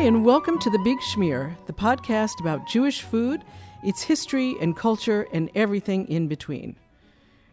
and 0.00 0.24
welcome 0.24 0.58
to 0.58 0.70
The 0.70 0.78
Big 0.78 0.98
Schmear, 1.00 1.54
the 1.66 1.74
podcast 1.74 2.40
about 2.40 2.66
Jewish 2.66 3.02
food, 3.02 3.44
its 3.82 4.00
history 4.00 4.56
and 4.58 4.74
culture, 4.74 5.26
and 5.30 5.50
everything 5.54 6.08
in 6.08 6.26
between. 6.26 6.76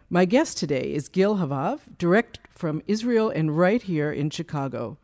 My 0.09 0.23
guest 0.23 0.57
today 0.57 0.93
is 0.93 1.09
Gil 1.09 1.39
Hovav, 1.39 1.81
direct 1.97 2.39
from 2.49 2.81
Israel 2.87 3.29
and 3.29 3.57
right 3.57 3.81
here 3.81 4.13
in 4.13 4.29
Chicago. 4.29 4.97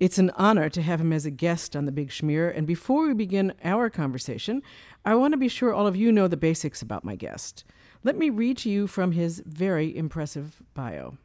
It's 0.00 0.18
an 0.18 0.32
honor 0.36 0.68
to 0.68 0.82
have 0.82 1.00
him 1.00 1.14
as 1.14 1.24
a 1.24 1.30
guest 1.30 1.74
on 1.74 1.86
The 1.86 1.92
Big 1.92 2.10
Schmear, 2.10 2.54
and 2.54 2.66
before 2.66 3.06
we 3.06 3.14
begin 3.14 3.54
our 3.64 3.88
conversation, 3.88 4.62
I 5.02 5.14
want 5.14 5.32
to 5.32 5.38
be 5.38 5.48
sure 5.48 5.72
all 5.72 5.86
of 5.86 5.96
you 5.96 6.12
know 6.12 6.28
the 6.28 6.36
basics 6.36 6.82
about 6.82 7.04
my 7.04 7.16
guest. 7.16 7.64
Let 8.04 8.18
me 8.18 8.28
read 8.28 8.58
to 8.58 8.70
you 8.70 8.86
from 8.86 9.12
his 9.12 9.42
very 9.46 9.96
impressive 9.96 10.60
bio. 10.74 11.16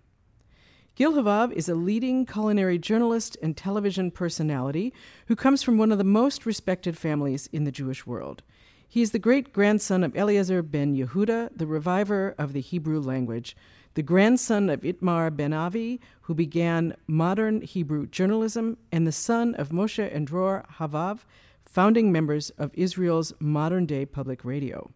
Gil 0.97 1.13
Hovav 1.13 1.51
is 1.51 1.69
a 1.69 1.75
leading 1.75 2.25
culinary 2.25 2.79
journalist 2.79 3.37
and 3.43 3.55
television 3.55 4.09
personality 4.09 4.91
who 5.27 5.35
comes 5.35 5.61
from 5.61 5.77
one 5.77 5.91
of 5.91 5.99
the 5.99 6.03
most 6.03 6.43
respected 6.43 6.97
families 6.97 7.45
in 7.53 7.65
the 7.65 7.71
Jewish 7.71 8.07
world. 8.07 8.41
He 8.89 9.03
is 9.03 9.11
the 9.11 9.19
great 9.19 9.53
grandson 9.53 10.03
of 10.03 10.15
Eliezer 10.15 10.63
ben 10.63 10.95
Yehuda, 10.95 11.51
the 11.55 11.67
reviver 11.67 12.33
of 12.39 12.53
the 12.53 12.61
Hebrew 12.61 12.99
language, 12.99 13.55
the 13.93 14.01
grandson 14.01 14.71
of 14.71 14.81
Itamar 14.81 15.29
ben 15.37 15.53
Avi, 15.53 16.01
who 16.21 16.33
began 16.33 16.95
modern 17.05 17.61
Hebrew 17.61 18.07
journalism, 18.07 18.77
and 18.91 19.05
the 19.05 19.11
son 19.11 19.53
of 19.53 19.69
Moshe 19.69 20.11
and 20.11 20.25
Dror 20.25 20.65
Hovav, 20.79 21.19
founding 21.63 22.11
members 22.11 22.49
of 22.57 22.71
Israel's 22.73 23.33
modern 23.39 23.85
day 23.85 24.03
public 24.03 24.43
radio. 24.43 24.89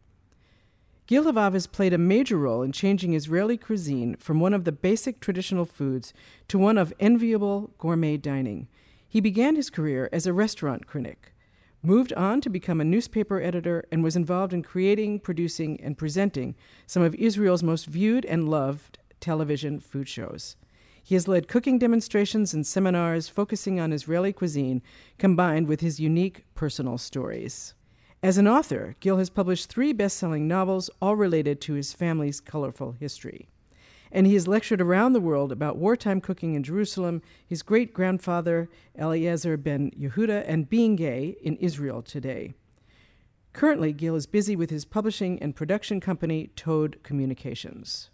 Gil 1.11 1.25
Hovav 1.25 1.51
has 1.51 1.67
played 1.67 1.91
a 1.91 1.97
major 1.97 2.37
role 2.37 2.61
in 2.61 2.71
changing 2.71 3.13
Israeli 3.13 3.57
cuisine 3.57 4.15
from 4.15 4.39
one 4.39 4.53
of 4.53 4.63
the 4.63 4.71
basic 4.71 5.19
traditional 5.19 5.65
foods 5.65 6.13
to 6.47 6.57
one 6.57 6.77
of 6.77 6.93
enviable 7.01 7.71
gourmet 7.77 8.15
dining. 8.15 8.69
He 9.09 9.19
began 9.19 9.57
his 9.57 9.69
career 9.69 10.07
as 10.13 10.25
a 10.25 10.31
restaurant 10.31 10.87
critic, 10.87 11.33
moved 11.83 12.13
on 12.13 12.39
to 12.39 12.49
become 12.49 12.79
a 12.79 12.85
newspaper 12.85 13.41
editor, 13.41 13.83
and 13.91 14.05
was 14.05 14.15
involved 14.15 14.53
in 14.53 14.63
creating, 14.63 15.19
producing, 15.19 15.81
and 15.81 15.97
presenting 15.97 16.55
some 16.87 17.03
of 17.03 17.13
Israel's 17.15 17.61
most 17.61 17.87
viewed 17.87 18.23
and 18.23 18.47
loved 18.47 18.97
television 19.19 19.81
food 19.81 20.07
shows. 20.07 20.55
He 21.03 21.15
has 21.15 21.27
led 21.27 21.49
cooking 21.49 21.77
demonstrations 21.77 22.53
and 22.53 22.65
seminars 22.65 23.27
focusing 23.27 23.81
on 23.81 23.91
Israeli 23.91 24.31
cuisine, 24.31 24.81
combined 25.17 25.67
with 25.67 25.81
his 25.81 25.99
unique 25.99 26.45
personal 26.55 26.97
stories. 26.97 27.73
As 28.23 28.37
an 28.37 28.47
author, 28.47 28.95
Gil 28.99 29.17
has 29.17 29.31
published 29.31 29.67
three 29.67 29.93
best 29.93 30.15
selling 30.15 30.47
novels, 30.47 30.91
all 31.01 31.15
related 31.15 31.59
to 31.61 31.73
his 31.73 31.91
family's 31.91 32.39
colorful 32.39 32.91
history. 32.91 33.49
And 34.11 34.27
he 34.27 34.35
has 34.35 34.47
lectured 34.47 34.79
around 34.79 35.13
the 35.13 35.19
world 35.19 35.51
about 35.51 35.77
wartime 35.77 36.21
cooking 36.21 36.53
in 36.53 36.61
Jerusalem, 36.61 37.23
his 37.47 37.63
great 37.63 37.95
grandfather, 37.95 38.69
Eliezer 38.95 39.57
ben 39.57 39.89
Yehuda, 39.99 40.43
and 40.45 40.69
being 40.69 40.95
gay 40.95 41.35
in 41.41 41.55
Israel 41.55 42.03
today. 42.03 42.53
Currently, 43.53 43.91
Gil 43.93 44.15
is 44.15 44.27
busy 44.27 44.55
with 44.55 44.69
his 44.69 44.85
publishing 44.85 45.41
and 45.41 45.55
production 45.55 45.99
company, 45.99 46.51
Toad 46.55 46.99
Communications. 47.01 48.11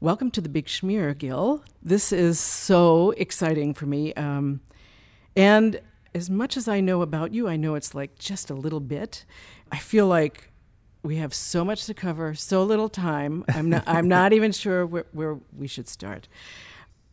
Welcome 0.00 0.30
to 0.30 0.40
the 0.40 0.48
Big 0.48 0.68
Schmear, 0.68 1.16
Gil. 1.16 1.62
This 1.82 2.12
is 2.12 2.40
so 2.40 3.10
exciting 3.18 3.74
for 3.74 3.84
me. 3.84 4.14
Um, 4.14 4.62
and 5.36 5.82
as 6.14 6.30
much 6.30 6.56
as 6.56 6.68
I 6.68 6.80
know 6.80 7.02
about 7.02 7.32
you, 7.32 7.48
I 7.48 7.56
know 7.56 7.74
it's 7.74 7.94
like 7.94 8.18
just 8.18 8.50
a 8.50 8.54
little 8.54 8.80
bit. 8.80 9.24
I 9.70 9.78
feel 9.78 10.06
like 10.06 10.50
we 11.02 11.16
have 11.16 11.34
so 11.34 11.64
much 11.64 11.86
to 11.86 11.94
cover, 11.94 12.34
so 12.34 12.62
little 12.64 12.88
time. 12.88 13.44
I'm 13.48 13.70
not, 13.70 13.84
I'm 13.86 14.08
not 14.18 14.32
even 14.32 14.52
sure 14.52 14.86
where, 14.86 15.06
where 15.12 15.38
we 15.56 15.66
should 15.66 15.88
start. 15.88 16.28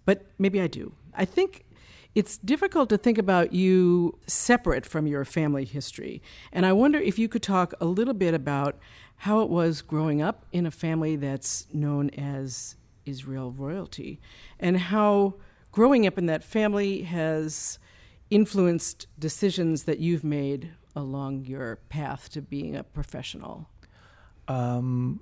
But 0.05 0.25
maybe 0.38 0.61
I 0.61 0.67
do. 0.67 0.94
I 1.13 1.25
think 1.25 1.66
it's 2.13 2.38
difficult 2.38 2.89
to 2.89 2.97
think 2.97 3.17
about 3.17 3.53
you 3.53 4.17
separate 4.25 4.85
from 4.85 5.05
your 5.05 5.25
family 5.25 5.66
history. 5.66 6.22
And 6.51 6.66
I 6.66 6.73
wonder 6.73 6.97
if 6.97 7.19
you 7.19 7.28
could 7.28 7.44
talk 7.44 7.73
a 7.81 7.85
little 7.85 8.13
bit 8.13 8.34
about 8.34 8.78
how 9.17 9.41
it 9.41 9.50
was 9.50 9.81
growing 9.81 10.22
up 10.22 10.45
in 10.51 10.66
a 10.66 10.72
family 10.72 11.16
that's 11.16 11.67
known 11.73 12.09
as 12.11 12.75
Israel 13.05 13.51
royalty 13.51 14.19
and 14.59 14.78
how 14.78 15.35
growing 15.72 16.07
up 16.07 16.17
in 16.17 16.25
that 16.25 16.44
family 16.44 17.03
has 17.03 17.79
influenced 18.30 19.08
decisions 19.19 19.84
that 19.84 20.00
you've 20.00 20.24
made 20.24 20.72
along 20.96 21.46
your 21.46 21.78
path 21.90 22.30
to 22.30 22.41
being 22.41 22.75
a 22.75 22.84
professional? 22.84 23.69
Um, 24.47 25.22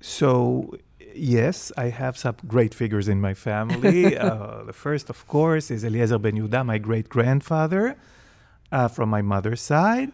so, 0.00 0.74
yes, 1.14 1.72
I 1.76 1.86
have 1.88 2.16
some 2.16 2.36
great 2.46 2.74
figures 2.74 3.08
in 3.08 3.20
my 3.20 3.34
family. 3.34 4.16
uh, 4.18 4.64
the 4.64 4.72
first, 4.72 5.10
of 5.10 5.26
course, 5.26 5.70
is 5.70 5.84
Eliezer 5.84 6.18
ben 6.18 6.36
Yehuda, 6.36 6.64
my 6.64 6.78
great 6.78 7.08
grandfather 7.08 7.96
uh, 8.70 8.88
from 8.88 9.08
my 9.08 9.22
mother's 9.22 9.60
side. 9.60 10.12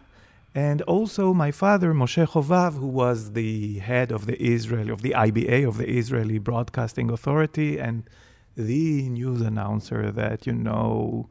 And 0.53 0.81
also 0.83 1.33
my 1.33 1.51
father, 1.51 1.93
Moshe 1.93 2.25
Chovav, 2.27 2.75
who 2.75 2.87
was 2.87 3.33
the 3.33 3.79
head 3.79 4.11
of 4.11 4.25
the 4.25 4.41
Israeli, 4.41 4.89
of 4.89 5.01
the 5.01 5.11
IBA, 5.11 5.67
of 5.67 5.77
the 5.77 5.89
Israeli 5.89 6.39
Broadcasting 6.39 7.11
Authority, 7.11 7.77
and 7.77 8.09
the 8.55 9.09
news 9.09 9.41
announcer 9.41 10.11
that, 10.11 10.47
you 10.47 10.53
know, 10.53 11.27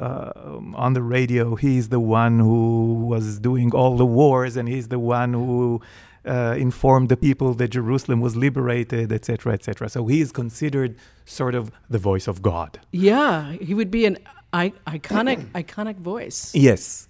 uh, 0.00 0.32
on 0.74 0.94
the 0.94 1.02
radio, 1.02 1.54
he's 1.56 1.90
the 1.90 2.00
one 2.00 2.38
who 2.38 2.94
was 2.94 3.38
doing 3.38 3.72
all 3.74 3.96
the 3.96 4.06
wars, 4.06 4.56
and 4.56 4.68
he's 4.68 4.88
the 4.88 4.98
one 4.98 5.34
who 5.34 5.80
uh, 6.26 6.54
informed 6.58 7.08
the 7.10 7.16
people 7.16 7.54
that 7.54 7.68
Jerusalem 7.68 8.20
was 8.20 8.34
liberated, 8.34 9.12
etc., 9.12 9.52
etc. 9.52 9.88
So 9.88 10.06
he 10.06 10.20
is 10.20 10.32
considered 10.32 10.96
sort 11.26 11.54
of 11.54 11.70
the 11.88 11.98
voice 11.98 12.26
of 12.26 12.40
God. 12.40 12.80
Yeah, 12.92 13.52
he 13.52 13.74
would 13.74 13.90
be 13.90 14.06
an 14.06 14.16
I- 14.52 14.72
iconic, 14.86 15.44
iconic 15.62 15.96
voice. 15.96 16.54
Yes, 16.54 17.08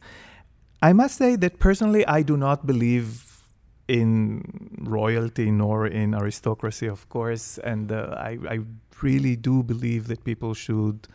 I 0.83 0.93
must 0.93 1.17
say 1.17 1.37
that 1.37 1.59
personally, 1.59 2.05
I 2.07 2.23
do 2.23 2.37
not 2.37 2.67
believe 2.67 3.27
in 3.87 4.79
royalty 4.81 5.51
nor 5.51 5.87
in 5.87 6.15
aristocracy, 6.15 6.87
of 6.87 7.09
course, 7.09 7.59
and 7.59 7.91
uh, 7.91 8.15
I, 8.17 8.39
I 8.49 8.59
really 9.03 9.37
do 9.37 9.63
believe 9.63 10.07
that 10.09 10.25
people 10.25 10.55
should 10.55 11.09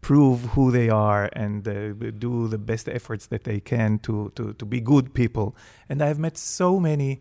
prove 0.00 0.40
who 0.54 0.70
they 0.70 0.88
are 0.88 1.28
and 1.34 1.66
uh, 1.66 1.92
do 2.18 2.48
the 2.48 2.58
best 2.58 2.88
efforts 2.88 3.26
that 3.26 3.44
they 3.44 3.60
can 3.60 3.98
to, 4.00 4.32
to, 4.34 4.54
to 4.54 4.64
be 4.64 4.80
good 4.80 5.14
people. 5.14 5.54
And 5.88 6.02
I've 6.02 6.18
met 6.18 6.38
so 6.38 6.80
many 6.80 7.20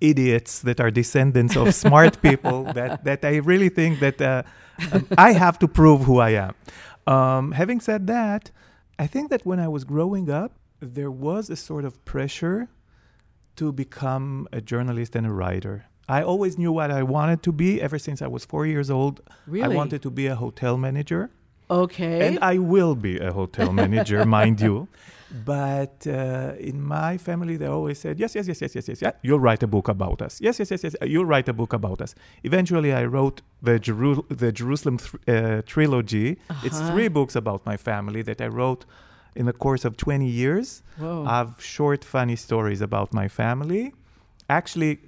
idiots 0.00 0.60
that 0.60 0.80
are 0.80 0.90
descendants 0.90 1.56
of 1.56 1.74
smart 1.84 2.22
people 2.22 2.64
that, 2.64 3.04
that 3.04 3.24
I 3.24 3.36
really 3.36 3.68
think 3.68 4.00
that 4.00 4.20
uh, 4.20 4.42
um, 4.92 5.06
I 5.18 5.32
have 5.32 5.58
to 5.60 5.68
prove 5.68 6.02
who 6.02 6.18
I 6.18 6.30
am. 6.30 6.54
Um, 7.06 7.52
having 7.52 7.80
said 7.80 8.06
that, 8.06 8.50
I 8.98 9.06
think 9.06 9.30
that 9.30 9.44
when 9.44 9.60
I 9.60 9.68
was 9.68 9.84
growing 9.84 10.30
up, 10.30 10.52
there 10.80 11.10
was 11.10 11.50
a 11.50 11.56
sort 11.56 11.84
of 11.84 12.04
pressure 12.04 12.68
to 13.56 13.72
become 13.72 14.46
a 14.52 14.60
journalist 14.60 15.16
and 15.16 15.26
a 15.26 15.32
writer. 15.32 15.86
I 16.08 16.22
always 16.22 16.56
knew 16.56 16.72
what 16.72 16.90
I 16.90 17.02
wanted 17.02 17.42
to 17.42 17.52
be 17.52 17.82
ever 17.82 17.98
since 17.98 18.22
I 18.22 18.28
was 18.28 18.44
four 18.44 18.64
years 18.66 18.90
old. 18.90 19.20
Really? 19.46 19.64
I 19.64 19.68
wanted 19.68 20.00
to 20.02 20.10
be 20.10 20.26
a 20.26 20.36
hotel 20.36 20.78
manager. 20.78 21.30
Okay. 21.70 22.26
And 22.26 22.38
I 22.40 22.58
will 22.58 22.94
be 22.94 23.18
a 23.18 23.32
hotel 23.32 23.72
manager, 23.72 24.24
mind 24.24 24.60
you. 24.60 24.88
But 25.44 26.06
uh, 26.06 26.54
in 26.58 26.80
my 26.80 27.18
family, 27.18 27.58
they 27.58 27.66
always 27.66 27.98
said, 27.98 28.18
yes, 28.18 28.34
yes, 28.34 28.48
yes, 28.48 28.62
yes, 28.62 28.74
yes, 28.74 28.88
yes, 28.88 29.02
yeah, 29.02 29.12
you'll 29.22 29.40
write 29.40 29.62
a 29.62 29.66
book 29.66 29.88
about 29.88 30.22
us. 30.22 30.40
Yes, 30.40 30.58
yes, 30.58 30.70
yes, 30.70 30.84
yes, 30.84 30.96
you'll 31.02 31.26
write 31.26 31.48
a 31.48 31.52
book 31.52 31.74
about 31.74 32.00
us. 32.00 32.14
Eventually, 32.44 32.92
I 32.94 33.04
wrote 33.04 33.42
the, 33.62 33.78
Jeru- 33.78 34.24
the 34.30 34.52
Jerusalem 34.52 34.96
th- 34.98 35.14
uh, 35.28 35.62
trilogy. 35.66 36.38
Uh-huh. 36.48 36.66
It's 36.66 36.80
three 36.90 37.08
books 37.08 37.36
about 37.36 37.66
my 37.66 37.76
family 37.76 38.22
that 38.22 38.40
I 38.40 38.46
wrote 38.46 38.86
in 39.36 39.44
the 39.44 39.52
course 39.52 39.84
of 39.84 39.98
20 39.98 40.26
years. 40.26 40.82
Whoa. 40.96 41.26
I 41.26 41.38
have 41.38 41.62
short, 41.62 42.04
funny 42.04 42.36
stories 42.36 42.80
about 42.80 43.12
my 43.12 43.28
family. 43.28 43.92
Actually, 44.48 44.98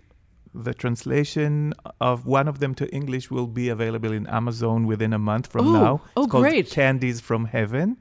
the 0.55 0.75
translation 0.75 1.73
of 2.01 2.27
one 2.27 2.49
of 2.49 2.59
them 2.59 2.75
to 2.75 2.89
English 2.95 3.31
will 3.31 3.47
be 3.47 3.69
available 3.69 4.13
in 4.13 4.27
Amazon 4.27 4.87
within 4.87 5.13
a 5.13 5.19
month 5.19 5.47
from 5.47 5.69
Oh, 5.69 5.73
now. 5.73 6.01
oh, 6.17 6.23
it's 6.25 6.31
called 6.33 6.45
great. 6.45 6.71
Candies 6.71 7.21
from 7.21 7.45
Heaven, 7.47 7.97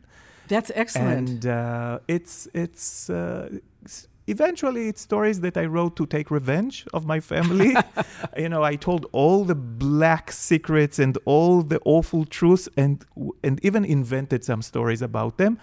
That's 0.48 0.72
excellent. 0.76 1.30
and 1.30 1.46
uh, 1.46 2.00
it's 2.08 2.48
it's. 2.54 3.10
Uh, 3.10 3.50
s- 3.86 4.08
Eventually, 4.28 4.88
it's 4.90 5.02
stories 5.02 5.40
that 5.42 5.58
I 5.58 5.66
wrote 5.66 5.96
to 5.96 6.06
take 6.06 6.30
revenge 6.30 6.86
of 6.94 7.04
my 7.04 7.20
family. 7.20 7.76
you 8.38 8.48
know, 8.48 8.62
I 8.62 8.76
told 8.76 9.08
all 9.12 9.44
the 9.44 9.56
black 9.56 10.32
secrets 10.32 11.00
and 11.00 11.18
all 11.26 11.64
the 11.64 11.80
awful 11.84 12.26
truths, 12.26 12.70
and 12.78 13.04
and 13.44 13.60
even 13.66 13.84
invented 13.86 14.44
some 14.44 14.62
stories 14.62 15.02
about 15.02 15.38
them. 15.38 15.58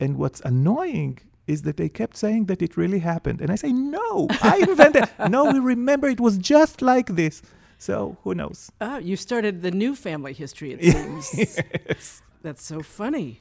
And 0.00 0.16
what's 0.16 0.40
annoying 0.44 1.18
is 1.48 1.62
that 1.62 1.76
they 1.76 1.88
kept 1.88 2.16
saying 2.16 2.46
that 2.46 2.62
it 2.62 2.76
really 2.76 2.98
happened. 3.00 3.40
And 3.40 3.50
I 3.50 3.56
say, 3.56 3.72
no, 3.72 4.28
I 4.42 4.58
invented. 4.68 5.04
no, 5.28 5.50
we 5.50 5.58
remember 5.58 6.08
it 6.08 6.20
was 6.20 6.38
just 6.38 6.82
like 6.82 7.16
this. 7.16 7.42
So 7.78 8.16
who 8.22 8.34
knows? 8.34 8.70
Ah, 8.80 8.98
you 8.98 9.16
started 9.16 9.62
the 9.62 9.70
new 9.70 9.94
family 9.94 10.32
history, 10.32 10.72
it 10.72 10.82
seems. 10.92 11.34
yes. 11.88 12.22
That's 12.42 12.64
so 12.64 12.82
funny. 12.82 13.40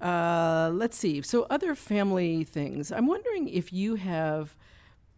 Uh, 0.00 0.70
let's 0.74 0.96
see. 0.96 1.22
So, 1.22 1.46
other 1.48 1.74
family 1.74 2.44
things. 2.44 2.92
I'm 2.92 3.06
wondering 3.06 3.48
if 3.48 3.72
you 3.72 3.94
have 3.94 4.54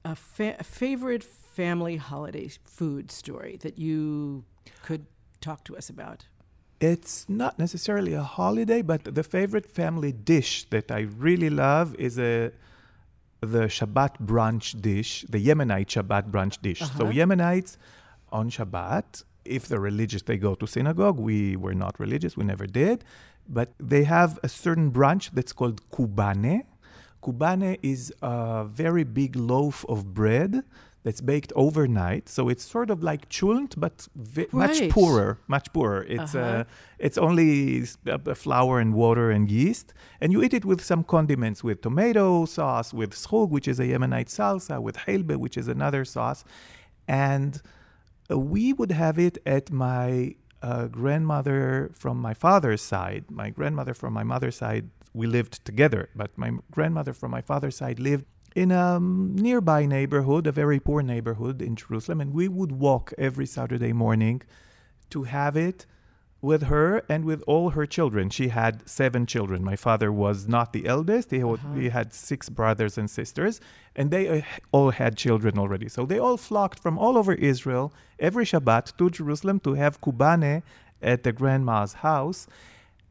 a, 0.05 0.15
fa- 0.15 0.57
a 0.61 0.65
favorite 0.65 1.25
family 1.25 1.97
holiday 1.97 2.49
food 2.65 3.11
story 3.11 3.57
that 3.63 3.77
you 3.79 4.45
could 4.83 5.07
talk 5.41 5.65
to 5.65 5.77
us 5.77 5.91
about. 5.91 6.27
It's 6.81 7.29
not 7.29 7.59
necessarily 7.59 8.15
a 8.15 8.23
holiday, 8.23 8.83
but 8.83 9.03
the 9.03 9.25
favorite 9.25 9.67
family 9.67 10.13
dish 10.13 10.65
that 10.71 10.91
I 10.91 11.01
really 11.19 11.51
love 11.51 11.95
is 11.97 12.19
a 12.19 12.53
the 13.41 13.67
Shabbat 13.69 14.21
brunch 14.21 14.81
dish, 14.81 15.25
the 15.29 15.39
Yemenite 15.39 15.87
Shabbat 15.87 16.31
brunch 16.31 16.61
dish. 16.61 16.81
So 16.81 17.05
Uh-huh. 17.05 17.13
Yemenites 17.13 17.77
on 18.33 18.51
Shabbat, 18.51 19.25
if 19.45 19.69
they're 19.69 19.81
religious, 19.81 20.23
they 20.23 20.39
go 20.39 20.55
to 20.57 20.67
synagogue. 20.67 21.19
We 21.19 21.57
were 21.57 21.75
not 21.75 21.99
religious, 21.99 22.37
we 22.37 22.45
never 22.45 22.67
did, 22.67 23.05
but 23.49 23.73
they 23.79 24.05
have 24.05 24.39
a 24.43 24.49
certain 24.49 24.91
brunch 24.91 25.31
that's 25.33 25.53
called 25.53 25.81
kubane. 25.91 26.65
Kubane 27.23 27.79
is 27.83 28.13
a 28.23 28.65
very 28.65 29.05
big 29.05 29.35
loaf 29.37 29.85
of 29.89 30.15
bread 30.15 30.63
that's 31.09 31.23
baked 31.33 31.53
overnight. 31.65 32.25
So 32.37 32.41
it's 32.53 32.65
sort 32.77 32.89
of 32.95 32.99
like 33.11 33.23
chulent, 33.37 33.73
but 33.85 33.95
ve- 34.35 34.51
much 34.53 34.79
poorer, 34.97 35.31
much 35.57 35.67
poorer. 35.77 36.01
It's 36.17 36.35
Uh-huh. 36.35 36.61
uh, 36.61 37.07
it's 37.07 37.19
only 37.29 37.49
flour 38.47 38.75
and 38.85 38.91
water 39.05 39.27
and 39.37 39.45
yeast, 39.59 39.87
and 40.21 40.29
you 40.33 40.39
eat 40.47 40.55
it 40.61 40.65
with 40.71 40.81
some 40.91 41.03
condiments, 41.15 41.59
with 41.69 41.79
tomato 41.89 42.27
sauce, 42.57 42.89
with 43.01 43.13
schug, 43.25 43.49
which 43.57 43.67
is 43.73 43.79
a 43.85 43.87
Yemenite 43.93 44.31
salsa, 44.39 44.77
with 44.87 44.97
helbe, 45.07 45.35
which 45.45 45.57
is 45.63 45.67
another 45.77 46.03
sauce, 46.15 46.41
and 47.07 47.53
uh, 48.31 48.39
we 48.55 48.65
would 48.79 48.93
have 49.05 49.17
it 49.29 49.37
at 49.57 49.65
my 49.87 50.35
uh, 50.69 50.87
grandmother 51.01 51.91
from 52.03 52.17
my 52.29 52.35
father's 52.35 52.83
side. 52.83 53.25
My 53.43 53.49
grandmother 53.59 53.95
from 53.95 54.13
my 54.21 54.25
mother's 54.33 54.57
side, 54.65 54.85
we 55.21 55.27
lived 55.39 55.55
together, 55.71 56.03
but 56.21 56.31
my 56.37 56.51
grandmother 56.77 57.13
from 57.21 57.31
my 57.31 57.41
father's 57.51 57.77
side 57.83 57.99
lived 58.11 58.27
in 58.55 58.71
a 58.71 58.99
nearby 59.01 59.87
neighborhood, 59.87 60.47
a 60.47 60.53
very 60.53 60.81
poor 60.81 61.03
neighborhood 61.03 61.61
in 61.63 61.77
Jerusalem, 61.77 62.21
and 62.21 62.33
we 62.33 62.49
would 62.49 62.73
walk 62.73 63.13
every 63.19 63.47
Saturday 63.47 63.93
morning 63.93 64.43
to 65.11 65.25
have 65.25 65.57
it 65.57 65.87
with 66.41 66.65
her 66.65 67.03
and 67.09 67.25
with 67.25 67.43
all 67.49 67.71
her 67.71 67.85
children. 67.85 68.31
She 68.31 68.49
had 68.49 68.89
seven 68.89 69.27
children. 69.27 69.65
My 69.65 69.75
father 69.77 70.13
was 70.13 70.47
not 70.47 70.73
the 70.73 70.87
eldest. 70.87 71.31
He, 71.33 71.41
had- 71.41 71.59
he 71.77 71.89
had 71.89 72.13
six 72.13 72.49
brothers 72.49 72.97
and 72.97 73.11
sisters, 73.11 73.61
and 73.97 74.11
they 74.11 74.29
uh, 74.29 74.43
all 74.71 74.91
had 74.91 75.17
children 75.17 75.59
already. 75.59 75.89
So 75.89 76.07
they 76.07 76.19
all 76.19 76.37
flocked 76.37 76.79
from 76.79 76.97
all 76.97 77.19
over 77.19 77.33
Israel 77.35 77.93
every 78.21 78.45
Shabbat 78.45 78.97
to 78.99 79.11
Jerusalem 79.11 79.59
to 79.61 79.75
have 79.75 80.01
kubane 80.01 80.63
at 81.03 81.23
the 81.25 81.33
grandma's 81.33 81.95
house. 81.95 82.47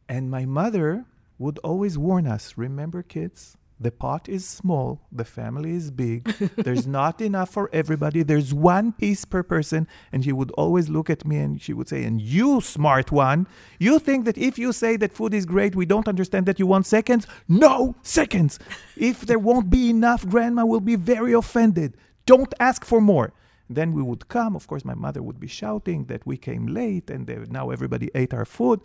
And 0.07 0.31
my 0.31 0.45
mother 0.45 1.05
would 1.37 1.57
always 1.59 1.97
warn 1.97 2.27
us 2.27 2.53
remember, 2.57 3.03
kids, 3.03 3.57
the 3.79 3.91
pot 3.91 4.27
is 4.27 4.47
small, 4.47 5.01
the 5.11 5.23
family 5.23 5.71
is 5.71 5.91
big, 5.91 6.23
there's 6.55 6.87
not 6.87 7.21
enough 7.21 7.51
for 7.51 7.69
everybody, 7.71 8.23
there's 8.23 8.53
one 8.53 8.91
piece 8.91 9.23
per 9.23 9.43
person. 9.43 9.87
And 10.11 10.23
she 10.23 10.31
would 10.31 10.51
always 10.51 10.89
look 10.89 11.09
at 11.09 11.25
me 11.25 11.37
and 11.37 11.61
she 11.61 11.73
would 11.73 11.87
say, 11.87 12.03
And 12.03 12.19
you, 12.19 12.61
smart 12.61 13.11
one, 13.11 13.47
you 13.79 13.99
think 13.99 14.25
that 14.25 14.37
if 14.37 14.57
you 14.57 14.73
say 14.73 14.97
that 14.97 15.13
food 15.13 15.33
is 15.33 15.45
great, 15.45 15.75
we 15.75 15.85
don't 15.85 16.07
understand 16.07 16.45
that 16.47 16.59
you 16.59 16.65
want 16.65 16.87
seconds? 16.87 17.27
No 17.47 17.95
seconds! 18.01 18.59
if 18.95 19.21
there 19.21 19.39
won't 19.39 19.69
be 19.69 19.89
enough, 19.89 20.27
grandma 20.27 20.65
will 20.65 20.79
be 20.79 20.95
very 20.95 21.33
offended. 21.33 21.95
Don't 22.25 22.53
ask 22.59 22.83
for 22.83 22.99
more. 22.99 23.33
Then 23.69 23.93
we 23.93 24.01
would 24.01 24.27
come. 24.27 24.55
Of 24.55 24.67
course, 24.67 24.85
my 24.85 24.95
mother 24.95 25.21
would 25.21 25.39
be 25.39 25.47
shouting 25.47 26.05
that 26.05 26.25
we 26.25 26.37
came 26.37 26.67
late 26.67 27.09
and 27.09 27.27
they, 27.27 27.35
now 27.49 27.69
everybody 27.69 28.09
ate 28.15 28.33
our 28.33 28.45
food. 28.45 28.81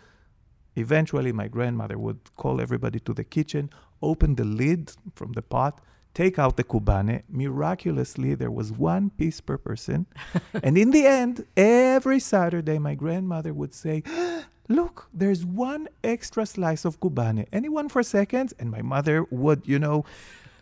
Eventually, 0.75 1.33
my 1.33 1.49
grandmother 1.49 1.99
would 1.99 2.21
call 2.37 2.61
everybody 2.61 2.99
to 3.00 3.12
the 3.12 3.25
kitchen, 3.25 3.71
open 4.02 4.34
the 4.34 4.44
lid 4.44 4.93
from 5.14 5.32
the 5.32 5.43
pot, 5.43 5.81
take 6.14 6.38
out 6.38 6.56
the 6.56 6.64
kubane. 6.64 7.22
Miraculously, 7.28 8.34
there 8.34 8.50
was 8.50 8.72
one 8.72 9.10
piece 9.10 9.40
per 9.40 9.58
person. 9.58 10.06
and 10.62 10.76
in 10.76 10.90
the 10.90 11.06
end, 11.06 11.46
every 11.56 12.20
Saturday, 12.20 12.78
my 12.78 12.94
grandmother 12.94 13.52
would 13.52 13.75
say, 13.75 14.02
Look, 14.69 15.08
there's 15.12 15.44
one 15.44 15.88
extra 16.04 16.46
slice 16.46 16.84
of 16.84 17.00
kubane. 17.00 17.46
Anyone 17.52 17.88
for 17.88 18.02
seconds? 18.02 18.54
And 18.58 18.70
my 18.70 18.81
mother 18.81 19.26
would, 19.31 19.62
you 19.66 19.78
know, 19.78 20.04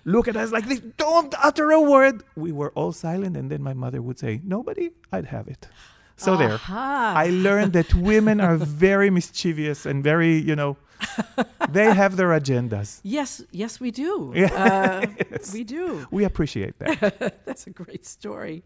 look 0.05 0.27
at 0.27 0.37
us 0.37 0.51
like 0.51 0.67
this, 0.67 0.81
don't 0.97 1.35
utter 1.43 1.71
a 1.71 1.81
word. 1.81 2.25
We 2.35 2.51
were 2.51 2.71
all 2.71 2.93
silent. 2.93 3.37
And 3.37 3.51
then 3.51 3.63
my 3.63 3.75
mother 3.75 4.01
would 4.03 4.19
say, 4.19 4.41
Nobody, 4.43 4.91
I'd 5.13 5.27
have 5.27 5.49
it. 5.49 5.69
So 6.17 6.37
there. 6.37 6.61
I 6.69 7.31
learned 7.31 7.73
that 7.75 7.95
women 7.95 8.41
are 8.41 8.57
very 8.87 9.11
mischievous 9.11 9.87
and 9.87 10.05
very, 10.05 10.37
you 10.37 10.55
know, 10.55 10.77
they 11.71 11.93
have 11.93 12.17
their 12.17 12.29
agendas. 12.29 13.01
Yes, 13.03 13.43
yes, 13.53 13.81
we 13.81 13.91
do. 13.91 14.33
Uh, 14.51 15.07
Yes. 15.31 15.53
We 15.55 15.65
do. 15.65 16.07
We 16.11 16.25
appreciate 16.25 16.79
that. 16.81 17.35
That's 17.47 17.67
a 17.67 17.71
great 17.71 18.05
story. 18.05 18.63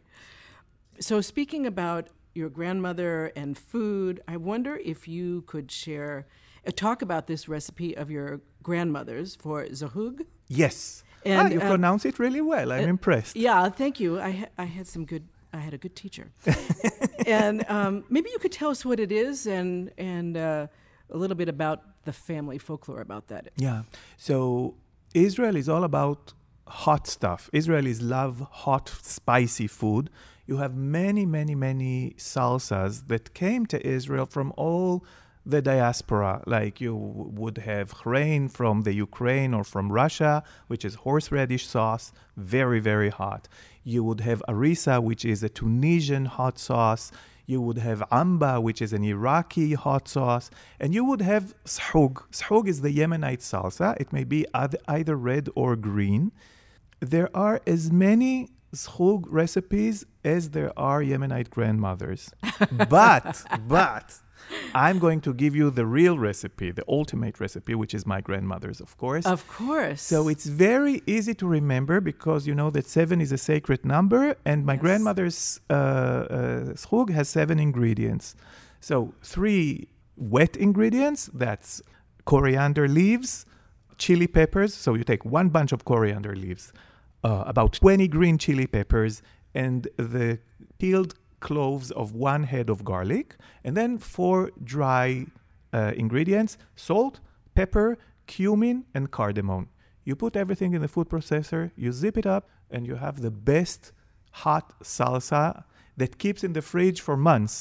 So, 0.98 1.20
speaking 1.20 1.66
about 1.66 2.08
your 2.34 2.48
grandmother 2.48 3.32
and 3.36 3.56
food, 3.56 4.20
I 4.26 4.36
wonder 4.36 4.76
if 4.76 5.06
you 5.06 5.42
could 5.46 5.70
share, 5.70 6.26
uh, 6.66 6.70
talk 6.74 7.02
about 7.02 7.26
this 7.26 7.48
recipe 7.48 7.96
of 7.96 8.10
your 8.10 8.40
grandmother's 8.62 9.36
for 9.36 9.64
zahug. 9.66 10.22
Yes. 10.48 11.04
And, 11.24 11.40
ah, 11.48 11.50
you 11.54 11.60
uh, 11.60 11.68
pronounce 11.68 12.04
it 12.04 12.18
really 12.18 12.40
well. 12.40 12.72
I'm 12.72 12.84
uh, 12.84 12.88
impressed. 12.88 13.36
Yeah, 13.36 13.68
thank 13.70 14.00
you. 14.00 14.20
I 14.20 14.30
ha- 14.30 14.52
I 14.58 14.64
had 14.64 14.86
some 14.86 15.04
good. 15.04 15.24
I 15.52 15.58
had 15.58 15.72
a 15.72 15.78
good 15.78 15.94
teacher, 15.94 16.32
and 17.26 17.64
um, 17.70 18.02
maybe 18.10 18.28
you 18.30 18.38
could 18.40 18.50
tell 18.50 18.70
us 18.70 18.84
what 18.84 18.98
it 18.98 19.12
is 19.12 19.46
and 19.46 19.90
and 19.96 20.36
uh, 20.36 20.66
a 21.10 21.16
little 21.16 21.36
bit 21.36 21.48
about 21.48 21.82
the 22.04 22.12
family 22.12 22.58
folklore 22.58 23.00
about 23.00 23.28
that. 23.28 23.48
Yeah. 23.56 23.82
So 24.16 24.74
Israel 25.14 25.56
is 25.56 25.68
all 25.68 25.84
about 25.84 26.32
hot 26.66 27.06
stuff. 27.06 27.50
Israelis 27.52 28.00
love 28.02 28.46
hot, 28.50 28.88
spicy 29.02 29.66
food. 29.66 30.10
You 30.46 30.58
have 30.58 30.74
many, 30.74 31.24
many, 31.24 31.54
many 31.54 32.14
salsas 32.18 33.08
that 33.08 33.34
came 33.34 33.66
to 33.66 33.86
Israel 33.86 34.26
from 34.26 34.52
all 34.56 35.04
the 35.46 35.62
diaspora. 35.62 36.42
Like 36.46 36.80
you 36.80 36.94
would 36.94 37.58
have 37.58 37.94
chrein 37.94 38.48
from 38.50 38.82
the 38.82 38.92
Ukraine 38.92 39.54
or 39.54 39.64
from 39.64 39.92
Russia, 39.92 40.42
which 40.68 40.84
is 40.84 40.96
horseradish 40.96 41.66
sauce, 41.66 42.12
very, 42.36 42.80
very 42.80 43.10
hot. 43.10 43.48
You 43.82 44.02
would 44.04 44.20
have 44.20 44.42
arisa, 44.48 45.02
which 45.02 45.24
is 45.24 45.42
a 45.42 45.48
Tunisian 45.48 46.26
hot 46.26 46.58
sauce. 46.58 47.12
You 47.46 47.60
would 47.60 47.78
have 47.78 48.02
amba, 48.10 48.60
which 48.60 48.80
is 48.80 48.92
an 48.92 49.04
Iraqi 49.04 49.74
hot 49.74 50.08
sauce, 50.08 50.50
and 50.80 50.94
you 50.94 51.04
would 51.04 51.20
have 51.20 51.54
shug. 51.66 52.24
Shug 52.32 52.68
is 52.68 52.80
the 52.80 52.90
Yemenite 52.90 53.40
salsa. 53.40 53.96
It 54.00 54.12
may 54.12 54.24
be 54.24 54.46
either 54.54 55.16
red 55.16 55.48
or 55.54 55.76
green. 55.76 56.32
There 57.00 57.28
are 57.36 57.60
as 57.66 57.90
many 57.92 58.50
shug 58.74 59.26
recipes 59.30 60.04
as 60.24 60.50
there 60.50 60.72
are 60.78 61.02
Yemenite 61.02 61.50
grandmothers. 61.50 62.30
but, 62.88 63.44
but, 63.68 64.18
I'm 64.74 64.98
going 64.98 65.20
to 65.22 65.32
give 65.32 65.54
you 65.54 65.70
the 65.70 65.86
real 65.86 66.18
recipe, 66.18 66.70
the 66.72 66.84
ultimate 66.88 67.38
recipe, 67.40 67.74
which 67.74 67.94
is 67.94 68.04
my 68.06 68.20
grandmother's, 68.20 68.80
of 68.80 68.96
course. 68.96 69.24
Of 69.26 69.46
course. 69.48 70.02
So 70.02 70.28
it's 70.28 70.46
very 70.46 71.02
easy 71.06 71.34
to 71.34 71.46
remember 71.46 72.00
because 72.00 72.46
you 72.46 72.54
know 72.54 72.70
that 72.70 72.86
seven 72.86 73.20
is 73.20 73.32
a 73.32 73.38
sacred 73.38 73.84
number, 73.84 74.36
and 74.44 74.64
my 74.66 74.74
Yes. 74.74 74.80
grandmother's 74.82 75.60
uh, 75.70 75.72
uh, 75.74 77.06
has 77.12 77.28
seven 77.28 77.58
ingredients. 77.58 78.34
So 78.80 79.14
three 79.22 79.88
wet 80.16 80.56
ingredients 80.56 81.30
that's 81.34 81.82
coriander 82.24 82.88
leaves, 82.88 83.46
chili 83.98 84.26
peppers. 84.26 84.74
So 84.74 84.94
you 84.94 85.04
take 85.04 85.24
one 85.24 85.48
bunch 85.50 85.72
of 85.72 85.84
coriander 85.84 86.34
leaves, 86.34 86.72
uh, 87.22 87.44
about 87.46 87.72
20 87.74 88.08
green 88.08 88.38
chili 88.38 88.66
peppers, 88.66 89.22
and 89.54 89.88
the 89.96 90.38
peeled 90.78 91.14
cloves 91.48 91.88
of 92.02 92.06
one 92.32 92.42
head 92.52 92.68
of 92.74 92.78
garlic, 92.92 93.28
and 93.64 93.72
then 93.80 93.90
four 94.16 94.36
dry 94.74 95.06
uh, 95.78 95.92
ingredients 96.02 96.52
salt, 96.88 97.14
pepper, 97.58 97.88
cumin, 98.26 98.76
and 98.96 99.04
cardamom. 99.18 99.64
You 100.08 100.14
put 100.24 100.32
everything 100.42 100.70
in 100.76 100.80
the 100.84 100.88
food 100.94 101.08
processor, 101.14 101.62
you 101.82 101.90
zip 102.00 102.16
it 102.22 102.26
up, 102.36 102.44
and 102.74 102.80
you 102.88 102.96
have 103.06 103.16
the 103.26 103.30
best 103.52 103.80
hot 104.44 104.66
salsa 104.82 105.64
that 106.00 106.12
keeps 106.22 106.40
in 106.46 106.52
the 106.58 106.62
fridge 106.62 107.00
for 107.06 107.16
months. 107.30 107.54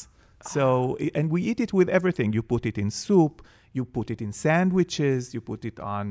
So, 0.54 0.98
and 1.18 1.25
we 1.36 1.40
eat 1.50 1.60
it 1.66 1.72
with 1.80 1.90
everything. 1.98 2.34
You 2.38 2.44
put 2.56 2.63
it 2.66 2.78
in 2.84 2.90
soup, 2.92 3.36
you 3.78 3.84
put 3.86 4.08
it 4.13 4.20
in 4.25 4.32
sandwiches, 4.34 5.34
you 5.34 5.42
put 5.52 5.62
it 5.72 5.78
on 5.80 6.08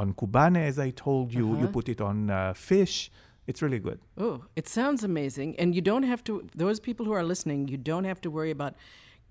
on 0.00 0.12
kubane, 0.20 0.60
as 0.70 0.76
I 0.78 0.90
told 1.06 1.26
you, 1.38 1.46
you 1.60 1.66
Uh-huh. 1.66 1.76
put 1.78 1.88
it 1.94 2.00
on 2.10 2.16
uh, 2.30 2.52
fish. 2.70 2.96
It's 3.46 3.62
really 3.62 3.78
good. 3.78 4.00
Oh, 4.18 4.44
it 4.56 4.68
sounds 4.68 5.04
amazing. 5.04 5.54
And 5.58 5.74
you 5.74 5.80
don't 5.80 6.02
have 6.02 6.24
to, 6.24 6.48
those 6.54 6.80
people 6.80 7.06
who 7.06 7.12
are 7.12 7.22
listening, 7.22 7.68
you 7.68 7.76
don't 7.76 8.04
have 8.04 8.20
to 8.22 8.30
worry 8.30 8.50
about 8.50 8.74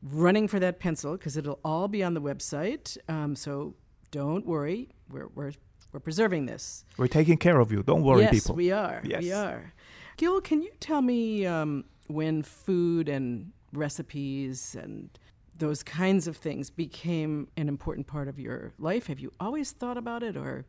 running 0.01 0.47
for 0.47 0.59
that 0.59 0.79
pencil 0.79 1.13
because 1.13 1.35
it'll 1.35 1.59
all 1.65 1.87
be 1.87 2.01
on 2.03 2.13
the 2.13 2.21
website. 2.21 2.97
Um, 3.09 3.35
so 3.35 3.75
don't 4.11 4.45
worry. 4.45 4.89
We're, 5.09 5.27
we're, 5.35 5.51
we're 5.91 5.99
preserving 5.99 6.45
this. 6.45 6.85
We're 6.97 7.07
taking 7.07 7.37
care 7.37 7.59
of 7.59 7.71
you. 7.71 7.83
Don't 7.83 8.03
worry, 8.03 8.21
yes, 8.21 8.31
people. 8.31 8.55
Yes, 8.55 8.57
we 8.57 8.71
are. 8.71 9.01
We 9.21 9.31
are. 9.33 9.73
Gil, 10.17 10.39
can 10.39 10.61
you 10.61 10.71
tell 10.79 11.01
me 11.01 11.45
um, 11.45 11.83
when 12.07 12.41
food 12.41 13.09
and 13.09 13.51
recipes 13.73 14.77
and 14.81 15.09
those 15.57 15.83
kinds 15.83 16.27
of 16.27 16.37
things 16.37 16.69
became 16.69 17.49
an 17.57 17.67
important 17.67 18.07
part 18.07 18.29
of 18.29 18.39
your 18.39 18.73
life? 18.79 19.07
Have 19.07 19.19
you 19.19 19.31
always 19.41 19.71
thought 19.71 19.97
about 19.97 20.23
it 20.23 20.37
or? 20.37 20.65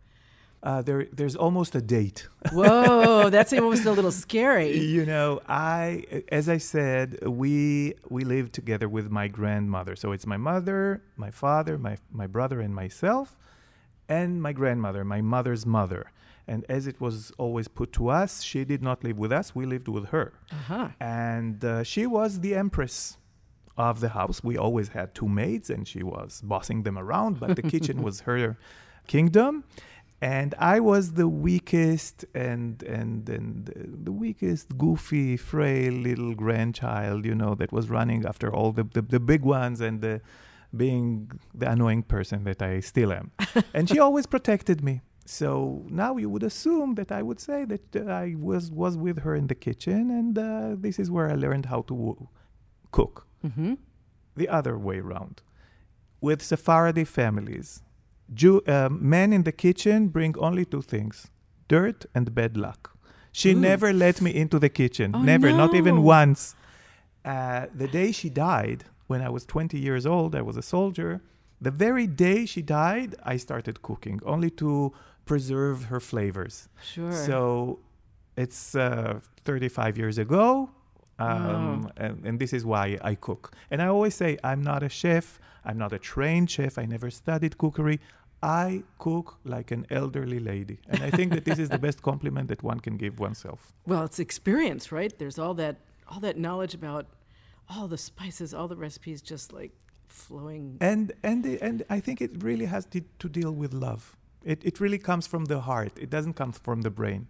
Uh, 0.62 0.82
there, 0.82 1.06
there's 1.12 1.36
almost 1.36 1.74
a 1.74 1.80
date. 1.80 2.28
Whoa, 2.52 3.30
that's 3.30 3.52
almost 3.52 3.84
a 3.84 3.92
little 3.92 4.10
scary. 4.10 4.76
You 4.76 5.06
know, 5.06 5.40
I, 5.48 6.24
as 6.30 6.48
I 6.48 6.58
said, 6.58 7.26
we 7.26 7.94
we 8.08 8.24
live 8.24 8.52
together 8.52 8.88
with 8.88 9.10
my 9.10 9.28
grandmother. 9.28 9.94
So 9.96 10.12
it's 10.12 10.26
my 10.26 10.36
mother, 10.36 11.02
my 11.16 11.30
father, 11.30 11.78
my 11.78 11.98
my 12.10 12.26
brother, 12.26 12.60
and 12.60 12.74
myself, 12.74 13.38
and 14.08 14.42
my 14.42 14.52
grandmother, 14.52 15.04
my 15.04 15.20
mother's 15.20 15.66
mother. 15.66 16.10
And 16.48 16.64
as 16.68 16.86
it 16.86 17.00
was 17.00 17.32
always 17.38 17.66
put 17.68 17.92
to 17.94 18.08
us, 18.08 18.42
she 18.42 18.64
did 18.64 18.82
not 18.82 19.04
live 19.04 19.18
with 19.18 19.32
us; 19.32 19.54
we 19.54 19.66
lived 19.66 19.88
with 19.88 20.06
her. 20.06 20.32
Uh-huh. 20.50 20.88
And 21.00 21.64
uh, 21.64 21.82
she 21.82 22.06
was 22.06 22.40
the 22.40 22.54
empress 22.54 23.18
of 23.76 24.00
the 24.00 24.10
house. 24.10 24.42
We 24.42 24.56
always 24.56 24.88
had 24.88 25.14
two 25.14 25.28
maids, 25.28 25.70
and 25.70 25.86
she 25.86 26.02
was 26.02 26.40
bossing 26.42 26.82
them 26.82 26.98
around. 26.98 27.40
But 27.40 27.56
the 27.56 27.62
kitchen 27.62 28.02
was 28.06 28.20
her 28.20 28.56
kingdom 29.06 29.64
and 30.20 30.54
I 30.58 30.80
was 30.80 31.12
the 31.12 31.28
weakest 31.28 32.24
and 32.34 32.82
and 32.82 33.28
and 33.28 34.00
the 34.04 34.12
weakest, 34.12 34.78
goofy, 34.78 35.36
frail 35.36 35.92
little 35.92 36.34
grandchild, 36.34 37.26
you 37.26 37.34
know, 37.34 37.54
that 37.54 37.72
was 37.72 37.90
running 37.90 38.24
after 38.24 38.52
all 38.52 38.72
the 38.72 38.84
the, 38.84 39.02
the 39.02 39.20
big 39.20 39.42
ones 39.42 39.80
and 39.80 40.00
the, 40.00 40.22
being 40.74 41.30
the 41.54 41.70
annoying 41.70 42.02
person 42.02 42.44
that 42.44 42.62
I 42.62 42.80
still 42.80 43.12
am. 43.12 43.30
and 43.74 43.88
she 43.88 43.98
always 43.98 44.26
protected 44.26 44.82
me. 44.82 45.02
So 45.26 45.84
now 45.88 46.16
you 46.16 46.30
would 46.30 46.44
assume 46.44 46.94
that 46.94 47.10
I 47.10 47.22
would 47.22 47.40
say 47.40 47.64
that 47.64 47.96
uh, 47.96 48.10
I 48.10 48.36
was 48.38 48.70
was 48.70 48.96
with 48.96 49.18
her 49.18 49.34
in 49.34 49.48
the 49.48 49.54
kitchen, 49.54 50.10
and 50.10 50.38
uh, 50.38 50.76
this 50.78 50.98
is 50.98 51.10
where 51.10 51.28
I 51.28 51.34
learned 51.34 51.66
how 51.66 51.82
to 51.82 52.28
cook. 52.90 53.26
Mm-hmm. 53.44 53.74
The 54.36 54.48
other 54.48 54.78
way 54.78 54.98
around, 54.98 55.42
with 56.20 56.42
Sephardi 56.42 57.04
families, 57.04 57.82
Jew, 58.34 58.60
uh, 58.66 58.88
men 58.90 59.32
in 59.32 59.44
the 59.44 59.52
kitchen 59.52 60.08
bring 60.08 60.36
only 60.38 60.64
two 60.64 60.82
things 60.82 61.28
dirt 61.68 62.06
and 62.14 62.34
bad 62.34 62.56
luck. 62.56 62.96
She 63.32 63.52
Ooh. 63.52 63.60
never 63.60 63.92
let 63.92 64.20
me 64.20 64.34
into 64.34 64.58
the 64.58 64.68
kitchen. 64.68 65.12
Oh, 65.14 65.22
never, 65.22 65.50
not 65.52 65.74
even 65.74 66.02
once. 66.02 66.54
Uh, 67.24 67.66
the 67.74 67.88
day 67.88 68.12
she 68.12 68.30
died, 68.30 68.84
when 69.08 69.20
I 69.20 69.28
was 69.28 69.44
20 69.44 69.78
years 69.78 70.06
old, 70.06 70.34
I 70.34 70.42
was 70.42 70.56
a 70.56 70.62
soldier. 70.62 71.20
The 71.60 71.70
very 71.70 72.06
day 72.06 72.46
she 72.46 72.62
died, 72.62 73.14
I 73.24 73.36
started 73.36 73.82
cooking, 73.82 74.20
only 74.24 74.50
to 74.50 74.92
preserve 75.24 75.84
her 75.84 76.00
flavors. 76.00 76.68
Sure. 76.82 77.12
So 77.12 77.80
it's 78.36 78.74
uh, 78.74 79.20
35 79.44 79.98
years 79.98 80.18
ago. 80.18 80.70
Um, 81.18 81.82
Wow. 81.82 81.90
and, 81.96 82.24
and 82.26 82.38
this 82.38 82.52
is 82.52 82.64
why 82.64 82.98
I 83.02 83.14
cook. 83.14 83.52
And 83.70 83.80
I 83.80 83.86
always 83.86 84.14
say, 84.14 84.36
I'm 84.44 84.62
not 84.62 84.82
a 84.82 84.88
chef. 84.88 85.38
I'm 85.64 85.78
not 85.78 85.92
a 85.92 85.98
trained 85.98 86.50
chef. 86.50 86.78
I 86.78 86.84
never 86.84 87.10
studied 87.10 87.56
cookery. 87.58 88.00
I 88.42 88.82
cook 88.98 89.38
like 89.44 89.70
an 89.70 89.86
elderly 89.90 90.38
lady. 90.38 90.78
And 90.88 91.02
I 91.02 91.10
think 91.10 91.32
that 91.32 91.44
this 91.44 91.58
is 91.58 91.68
the 91.70 91.78
best 91.78 92.02
compliment 92.02 92.48
that 92.48 92.62
one 92.62 92.80
can 92.80 92.96
give 92.96 93.18
oneself. 93.18 93.72
well, 93.86 94.04
it's 94.04 94.18
experience, 94.18 94.92
right? 94.92 95.12
There's 95.18 95.38
all 95.38 95.54
that 95.54 95.76
all 96.08 96.20
that 96.20 96.36
knowledge 96.38 96.74
about 96.74 97.06
all 97.68 97.88
the 97.88 97.98
spices, 97.98 98.54
all 98.54 98.68
the 98.68 98.76
recipes, 98.76 99.20
just 99.22 99.52
like 99.52 99.72
flowing. 100.06 100.76
And, 100.80 101.12
and, 101.24 101.42
the- 101.42 101.60
and 101.60 101.82
I 101.90 101.98
think 101.98 102.20
it 102.20 102.30
really 102.44 102.66
has 102.66 102.84
to, 102.86 103.00
to 103.18 103.28
deal 103.28 103.50
with 103.52 103.72
love. 103.74 104.16
It, 104.44 104.64
it 104.64 104.78
really 104.78 104.98
comes 104.98 105.26
from 105.26 105.46
the 105.46 105.60
heart. 105.62 105.92
It 105.98 106.08
doesn't 106.10 106.34
come 106.34 106.52
from 106.52 106.82
the 106.82 106.90
brain. 106.90 107.26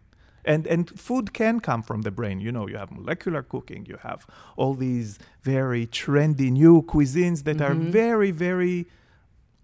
And, 0.46 0.66
and 0.68 0.88
food 0.98 1.32
can 1.32 1.58
come 1.60 1.82
from 1.82 2.02
the 2.02 2.10
brain. 2.10 2.40
You 2.40 2.52
know, 2.52 2.68
you 2.68 2.76
have 2.76 2.90
molecular 2.92 3.42
cooking, 3.42 3.84
you 3.86 3.96
have 4.02 4.26
all 4.56 4.74
these 4.74 5.18
very 5.42 5.86
trendy 5.88 6.50
new 6.52 6.82
cuisines 6.82 7.42
that 7.44 7.60
are 7.60 7.74
Mhm. 7.74 7.90
very, 7.90 8.30
very 8.30 8.86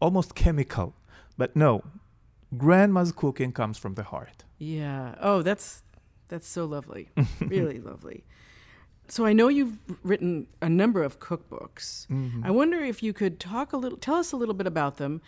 almost 0.00 0.34
chemical. 0.34 0.94
But 1.38 1.54
no, 1.54 1.82
grandma's 2.56 3.12
cooking 3.12 3.52
comes 3.52 3.78
from 3.78 3.94
the 3.94 4.02
heart. 4.02 4.44
Yeah. 4.58 5.14
Oh, 5.20 5.42
that's 5.42 5.82
that's 6.28 6.48
so 6.48 6.64
lovely. 6.64 7.10
really 7.40 7.78
lovely. 7.78 8.24
So 9.08 9.26
I 9.26 9.32
know 9.34 9.48
you've 9.48 9.76
written 10.02 10.46
a 10.62 10.68
number 10.68 11.02
of 11.04 11.18
cookbooks. 11.20 12.06
Mhm. 12.08 12.44
I 12.44 12.50
wonder 12.50 12.78
if 12.80 13.02
you 13.02 13.12
could 13.12 13.38
talk 13.38 13.72
a 13.72 13.76
little, 13.76 13.98
tell 13.98 14.16
us 14.16 14.32
a 14.32 14.36
little 14.36 14.54
bit 14.54 14.66
about 14.66 14.96
them. 14.96 15.20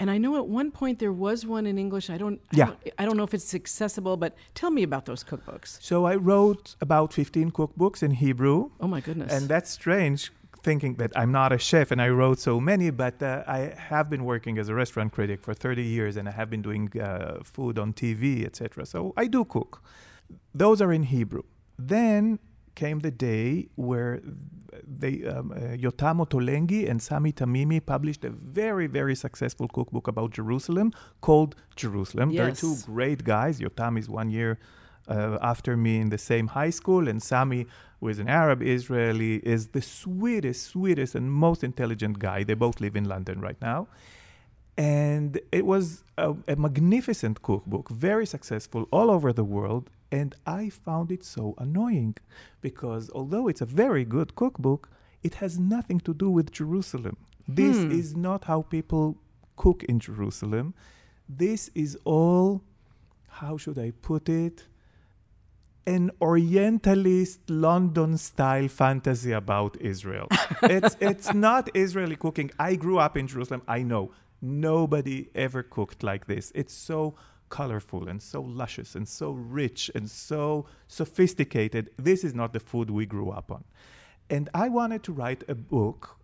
And 0.00 0.10
I 0.10 0.18
know 0.18 0.36
at 0.36 0.46
one 0.46 0.70
point 0.70 0.98
there 0.98 1.12
was 1.12 1.46
one 1.46 1.66
in 1.66 1.78
English. 1.78 2.10
I 2.10 2.18
don't, 2.18 2.40
I 2.52 2.56
Yeah. 2.56 2.66
don't, 2.66 2.78
I 2.98 3.04
don't 3.04 3.16
know 3.16 3.22
if 3.24 3.34
it's 3.34 3.54
accessible, 3.54 4.16
but 4.16 4.34
tell 4.54 4.70
me 4.70 4.82
about 4.82 5.04
those 5.06 5.22
cookbooks. 5.24 5.78
So 5.80 6.04
I 6.04 6.16
wrote 6.16 6.74
about 6.80 7.12
15 7.12 7.50
cookbooks 7.52 8.02
in 8.02 8.10
Hebrew. 8.12 8.70
Oh 8.80 8.88
my 8.88 9.00
goodness! 9.00 9.32
And 9.32 9.48
that's 9.48 9.70
strange 9.70 10.32
thinking 10.64 10.94
that 10.94 11.12
I'm 11.14 11.30
not 11.30 11.52
a 11.52 11.58
chef 11.58 11.90
and 11.90 12.00
I 12.00 12.08
wrote 12.08 12.38
so 12.40 12.58
many, 12.58 12.90
but 12.90 13.22
uh, 13.22 13.44
I 13.46 13.74
have 13.76 14.08
been 14.08 14.24
working 14.24 14.58
as 14.58 14.68
a 14.70 14.74
restaurant 14.74 15.12
critic 15.12 15.42
for 15.42 15.52
30 15.52 15.82
years 15.82 16.16
and 16.16 16.26
I 16.26 16.32
have 16.32 16.48
been 16.48 16.62
doing 16.62 16.90
uh, 16.98 17.40
food 17.44 17.78
on 17.78 17.92
TV, 17.92 18.46
etc. 18.46 18.86
So 18.86 19.12
I 19.16 19.26
do 19.26 19.44
cook. 19.44 19.82
Those 20.54 20.80
are 20.80 20.90
in 20.92 21.02
Hebrew. 21.04 21.42
Then 21.78 22.38
came 22.74 23.00
the 23.00 23.10
day 23.10 23.68
where 23.76 24.20
they, 24.86 25.24
um, 25.24 25.52
uh, 25.52 25.76
Yotam 25.76 26.16
Ottolenghi 26.24 26.88
and 26.88 27.00
Sami 27.00 27.32
Tamimi 27.32 27.84
published 27.84 28.24
a 28.24 28.30
very, 28.30 28.86
very 28.86 29.14
successful 29.14 29.68
cookbook 29.68 30.08
about 30.08 30.30
Jerusalem 30.32 30.92
called 31.20 31.54
Jerusalem. 31.76 32.34
They're 32.34 32.46
two 32.52 32.76
great 32.86 33.24
guys. 33.24 33.60
Yotam 33.60 33.98
is 33.98 34.08
one 34.08 34.30
year 34.30 34.58
uh, 35.08 35.38
after 35.42 35.76
me 35.76 36.00
in 36.00 36.08
the 36.10 36.18
same 36.18 36.48
high 36.48 36.70
school, 36.70 37.08
and 37.08 37.22
Sami, 37.22 37.66
who 38.00 38.08
is 38.08 38.18
an 38.18 38.28
Arab 38.28 38.62
Israeli, 38.62 39.36
is 39.36 39.68
the 39.68 39.82
sweetest, 39.82 40.66
sweetest, 40.66 41.14
and 41.14 41.30
most 41.30 41.62
intelligent 41.62 42.18
guy. 42.18 42.44
They 42.44 42.54
both 42.54 42.80
live 42.80 42.96
in 42.96 43.04
London 43.04 43.40
right 43.40 43.60
now. 43.60 43.88
And 44.76 45.40
it 45.52 45.64
was 45.66 46.02
a, 46.18 46.34
a 46.48 46.56
magnificent 46.56 47.42
cookbook, 47.42 47.88
very 47.90 48.26
successful 48.26 48.88
all 48.90 49.08
over 49.10 49.32
the 49.32 49.44
world. 49.44 49.88
And 50.10 50.34
I 50.46 50.68
found 50.70 51.10
it 51.10 51.24
so 51.24 51.54
annoying 51.58 52.16
because 52.60 53.10
although 53.14 53.48
it's 53.48 53.60
a 53.60 53.66
very 53.66 54.04
good 54.04 54.34
cookbook, 54.36 54.88
it 55.22 55.34
has 55.36 55.58
nothing 55.58 56.00
to 56.00 56.14
do 56.14 56.30
with 56.30 56.52
Jerusalem. 56.52 57.16
This 57.48 57.82
Hmm. 57.82 57.90
is 57.90 58.14
not 58.16 58.44
how 58.44 58.62
people 58.62 59.16
cook 59.56 59.82
in 59.84 59.98
Jerusalem. 59.98 60.74
This 61.28 61.70
is 61.74 61.96
all, 62.04 62.62
how 63.28 63.56
should 63.56 63.78
I 63.78 63.90
put 64.02 64.28
it? 64.28 64.66
An 65.86 66.10
Orientalist 66.20 67.40
London 67.50 68.16
style 68.16 68.68
fantasy 68.68 69.32
about 69.32 69.76
Israel. 69.80 70.28
it's, 70.62 70.96
it's 71.00 71.34
not 71.34 71.68
Israeli 71.74 72.16
cooking. 72.16 72.50
I 72.58 72.76
grew 72.76 72.98
up 72.98 73.16
in 73.16 73.26
Jerusalem. 73.26 73.62
I 73.68 73.82
know 73.82 74.12
nobody 74.40 75.28
ever 75.34 75.62
cooked 75.62 76.02
like 76.02 76.26
this. 76.26 76.52
It's 76.54 76.72
so 76.72 77.14
colorful 77.48 78.08
and 78.08 78.20
so 78.22 78.42
luscious 78.42 78.94
and 78.94 79.06
so 79.08 79.30
rich 79.32 79.90
and 79.94 80.10
so 80.10 80.66
sophisticated. 80.88 81.90
This 81.96 82.24
is 82.24 82.34
not 82.34 82.52
the 82.52 82.60
food 82.60 82.90
we 82.90 83.06
grew 83.06 83.30
up 83.30 83.50
on. 83.50 83.64
And 84.30 84.48
I 84.54 84.68
wanted 84.68 85.02
to 85.04 85.12
write 85.12 85.44
a 85.48 85.54
book 85.54 86.18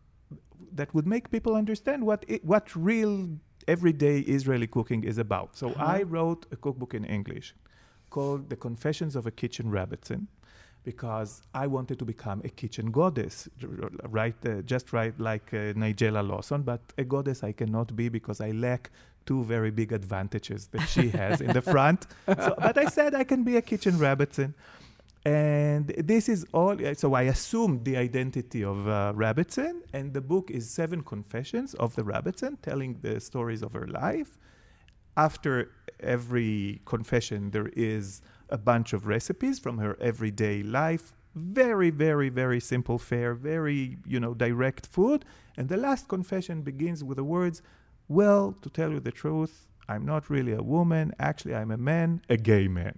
that 0.73 0.93
would 0.95 1.07
make 1.07 1.31
people 1.31 1.55
understand 1.55 2.05
what 2.07 2.25
it, 2.29 2.45
what 2.45 2.75
real 2.75 3.29
everyday 3.69 4.21
Israeli 4.21 4.67
cooking 4.67 5.05
is 5.05 5.19
about. 5.19 5.57
So 5.57 5.69
Uh-huh. 5.71 5.85
I 5.85 6.03
wrote 6.03 6.47
a 6.53 6.57
cookbook 6.57 6.95
in 6.95 7.05
English 7.05 7.55
called 8.11 8.49
The 8.50 8.57
Confessions 8.57 9.15
of 9.17 9.27
a 9.27 9.31
Kitchen 9.31 9.67
Rebbetzin 9.71 10.27
because 10.83 11.43
I 11.55 11.67
wanted 11.67 11.99
to 11.99 12.05
become 12.07 12.41
a 12.45 12.49
kitchen 12.49 12.91
goddess, 12.91 13.49
right? 14.09 14.35
Uh, 14.47 14.62
just 14.62 14.93
right 14.95 15.19
like 15.21 15.53
uh, 15.53 15.75
Nigella 15.75 16.27
Lawson, 16.27 16.62
but 16.62 16.81
a 16.97 17.05
goddess 17.05 17.45
I 17.45 17.53
cannot 17.53 17.95
be 17.95 18.09
because 18.09 18.41
I 18.41 18.53
lack 18.53 18.91
two 19.27 19.45
very 19.45 19.71
big 19.71 19.93
advantages 19.93 20.69
that 20.69 20.87
she 20.87 21.09
has 21.11 21.41
in 21.41 21.53
the 21.53 21.62
front. 21.62 22.07
So, 22.27 22.55
but 22.59 22.79
I 22.79 22.87
said 22.87 23.15
I 23.15 23.25
can 23.25 23.43
be 23.45 23.57
a 23.57 23.62
kitchen 23.62 23.95
rebbetzin. 23.95 24.55
And 25.25 25.89
this 25.89 26.29
is 26.31 26.47
all. 26.55 26.77
So 26.95 27.12
I 27.12 27.23
assumed 27.23 27.85
the 27.85 27.97
identity 27.99 28.65
of 28.65 28.89
uh, 28.89 29.12
Rebbetzin, 29.15 29.83
and 29.93 30.15
the 30.15 30.23
book 30.23 30.50
is 30.50 30.71
seven 30.71 31.03
confessions 31.03 31.75
of 31.75 31.95
the 31.95 32.03
Rebbetzin, 32.03 32.62
telling 32.62 32.99
the 33.03 33.21
stories 33.21 33.62
of 33.62 33.75
her 33.75 33.87
life. 33.87 34.39
After 35.17 35.73
every 36.00 36.81
confession, 36.87 37.50
there 37.50 37.71
is 37.77 38.23
a 38.49 38.57
bunch 38.57 38.95
of 38.95 39.07
recipes 39.07 39.59
from 39.59 39.77
her 39.79 39.99
everyday 40.00 40.62
life. 40.62 41.12
Very, 41.35 41.91
very, 41.91 42.31
very 42.31 42.59
simple 42.59 42.99
fare, 42.99 43.35
very 43.35 43.99
you 44.07 44.19
know 44.19 44.33
direct 44.33 44.87
food. 44.87 45.27
And 45.59 45.69
the 45.69 45.77
last 45.77 46.09
confession 46.09 46.62
begins 46.62 47.05
with 47.05 47.17
the 47.19 47.25
words, 47.25 47.61
"Well, 48.19 48.43
to 48.62 48.69
tell 48.79 48.90
you 48.95 49.00
the 49.09 49.14
truth, 49.23 49.55
I'm 49.93 50.05
not 50.12 50.23
really 50.35 50.55
a 50.62 50.64
woman. 50.76 51.05
Actually, 51.29 51.55
I'm 51.61 51.71
a 51.79 51.81
man, 51.90 52.09
a 52.37 52.37
gay 52.50 52.67
man." 52.81 52.95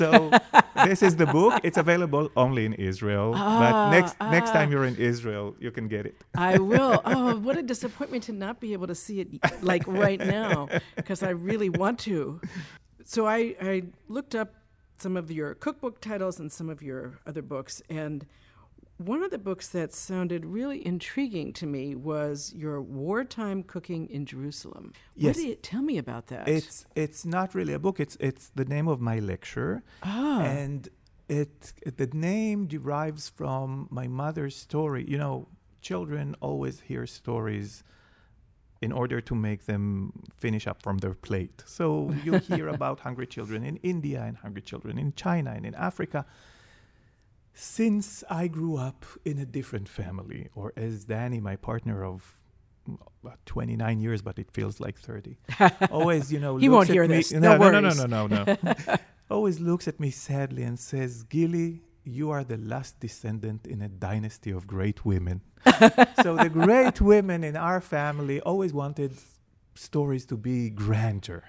So 0.00 0.08
this 0.88 1.00
is 1.08 1.14
the 1.22 1.28
book. 1.38 1.54
It's 1.68 1.80
available 1.86 2.24
only 2.44 2.62
in 2.68 2.74
Israel. 2.90 3.28
but 3.32 3.72
Ah, 3.74 3.90
next 3.96 4.12
next 4.36 4.50
ah. 4.50 4.56
time 4.56 4.68
you're 4.72 4.88
in 4.92 4.96
Israel, 5.12 5.46
you 5.64 5.70
can 5.76 5.86
get 5.94 6.04
it. 6.10 6.16
I 6.52 6.58
will. 6.70 6.94
Oh, 7.16 7.36
what 7.46 7.56
a 7.56 7.64
disappointment 7.74 8.22
to 8.28 8.32
not 8.44 8.54
be 8.64 8.70
able 8.76 8.88
to 8.94 8.98
see 9.04 9.16
it 9.22 9.28
like 9.72 9.84
right 10.04 10.20
now 10.40 10.68
because 11.00 11.20
I 11.30 11.32
really 11.50 11.70
want 11.82 11.96
to. 12.10 12.40
So 13.04 13.20
I, 13.38 13.40
I 13.72 13.74
looked 14.16 14.34
up 14.34 14.50
some 15.04 15.14
of 15.16 15.26
your 15.38 15.50
cookbook 15.64 16.00
titles 16.00 16.36
and 16.40 16.48
some 16.58 16.68
of 16.74 16.78
your 16.88 17.00
other 17.28 17.42
books, 17.54 17.74
and 18.02 18.18
one 18.98 19.22
of 19.22 19.30
the 19.30 19.38
books 19.38 19.68
that 19.68 19.92
sounded 19.92 20.46
really 20.46 20.86
intriguing 20.86 21.52
to 21.54 21.66
me 21.66 21.94
was 21.94 22.52
your 22.54 22.80
wartime 22.80 23.62
cooking 23.62 24.08
in 24.08 24.24
Jerusalem. 24.24 24.92
Yes. 25.14 25.38
You, 25.38 25.54
tell 25.56 25.82
me 25.82 25.98
about 25.98 26.28
that. 26.28 26.48
It's 26.48 26.86
it's 26.94 27.24
not 27.26 27.54
really 27.54 27.74
a 27.74 27.78
book. 27.78 28.00
It's 28.00 28.16
it's 28.20 28.50
the 28.54 28.64
name 28.64 28.88
of 28.88 29.00
my 29.00 29.18
lecture, 29.18 29.82
ah, 30.02 30.40
and 30.40 30.88
it 31.28 31.74
the 31.96 32.06
name 32.12 32.66
derives 32.66 33.28
from 33.28 33.88
my 33.90 34.06
mother's 34.06 34.56
story. 34.56 35.04
You 35.06 35.18
know, 35.18 35.48
children 35.82 36.34
always 36.40 36.80
hear 36.80 37.06
stories 37.06 37.84
in 38.82 38.92
order 38.92 39.20
to 39.20 39.34
make 39.34 39.66
them 39.66 40.12
finish 40.36 40.66
up 40.66 40.82
from 40.82 40.98
their 40.98 41.14
plate. 41.14 41.62
So 41.66 42.14
you 42.24 42.38
hear 42.38 42.68
about 42.78 43.00
hungry 43.00 43.26
children 43.26 43.64
in 43.64 43.76
India 43.78 44.22
and 44.22 44.36
hungry 44.36 44.62
children 44.62 44.98
in 44.98 45.14
China 45.14 45.50
and 45.50 45.64
in 45.66 45.74
Africa. 45.74 46.24
Since 47.58 48.22
I 48.28 48.48
grew 48.48 48.76
up 48.76 49.06
in 49.24 49.38
a 49.38 49.46
different 49.46 49.88
family, 49.88 50.50
or 50.54 50.74
as 50.76 51.06
Danny, 51.06 51.40
my 51.40 51.56
partner 51.56 52.04
of 52.04 52.36
mm, 52.86 52.98
about 53.24 53.38
29 53.46 53.98
years, 53.98 54.20
but 54.20 54.38
it 54.38 54.50
feels 54.52 54.78
like 54.78 54.98
30, 54.98 55.38
always, 55.90 56.30
you 56.30 56.38
know, 56.38 56.58
He 56.58 56.68
won't 56.68 56.88
hear 56.88 57.08
me- 57.08 57.16
this. 57.16 57.32
No 57.32 57.56
no, 57.56 57.70
no, 57.70 57.80
no, 57.80 58.04
no, 58.04 58.26
no, 58.26 58.44
no. 58.44 58.56
always 59.30 59.58
looks 59.58 59.88
at 59.88 59.98
me 59.98 60.10
sadly 60.10 60.64
and 60.64 60.78
says, 60.78 61.22
Gilly, 61.22 61.80
you 62.04 62.30
are 62.30 62.44
the 62.44 62.58
last 62.58 63.00
descendant 63.00 63.66
in 63.66 63.80
a 63.80 63.88
dynasty 63.88 64.50
of 64.50 64.66
great 64.66 65.06
women. 65.06 65.40
so 66.22 66.36
the 66.36 66.50
great 66.52 67.00
women 67.00 67.42
in 67.42 67.56
our 67.56 67.80
family 67.80 68.38
always 68.40 68.74
wanted 68.74 69.12
stories 69.74 70.26
to 70.26 70.36
be 70.36 70.68
grander. 70.68 71.42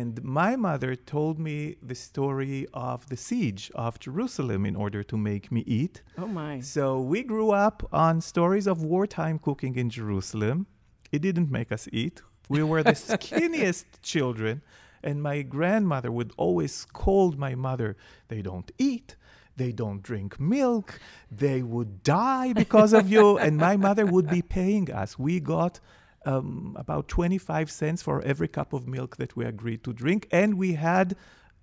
And 0.00 0.24
my 0.24 0.56
mother 0.56 0.96
told 0.96 1.38
me 1.38 1.76
the 1.80 1.94
story 1.94 2.66
of 2.74 3.08
the 3.10 3.16
siege 3.16 3.70
of 3.76 4.00
Jerusalem 4.00 4.66
in 4.66 4.74
order 4.74 5.04
to 5.04 5.16
make 5.16 5.52
me 5.52 5.62
eat. 5.68 6.02
oh 6.18 6.26
my. 6.26 6.58
So 6.58 7.00
we 7.00 7.22
grew 7.22 7.52
up 7.52 7.88
on 7.92 8.20
stories 8.20 8.66
of 8.66 8.82
wartime 8.82 9.38
cooking 9.38 9.76
in 9.76 9.90
Jerusalem. 9.90 10.66
It 11.12 11.22
didn't 11.22 11.48
make 11.48 11.70
us 11.70 11.86
eat. 11.92 12.22
We 12.48 12.64
were 12.64 12.82
the 12.82 12.98
skinniest 13.12 13.84
children. 14.02 14.62
And 15.04 15.22
my 15.22 15.42
grandmother 15.42 16.10
would 16.10 16.32
always 16.36 16.72
scold 16.74 17.38
my 17.38 17.54
mother 17.54 17.96
they 18.26 18.42
don't 18.42 18.72
eat, 18.78 19.14
they 19.56 19.70
don't 19.70 20.02
drink 20.02 20.40
milk, 20.40 20.98
they 21.30 21.62
would 21.62 22.02
die 22.02 22.52
because 22.52 22.92
of 22.92 23.08
you. 23.08 23.38
and 23.38 23.56
my 23.58 23.76
mother 23.76 24.06
would 24.06 24.28
be 24.28 24.42
paying 24.42 24.90
us. 24.90 25.20
We 25.20 25.38
got 25.38 25.78
um, 26.24 26.74
about 26.78 27.08
25 27.08 27.70
cents 27.70 28.02
for 28.02 28.22
every 28.22 28.48
cup 28.48 28.72
of 28.72 28.86
milk 28.86 29.16
that 29.16 29.36
we 29.36 29.44
agreed 29.44 29.84
to 29.84 29.92
drink. 29.92 30.26
And 30.30 30.54
we 30.54 30.74
had 30.74 31.16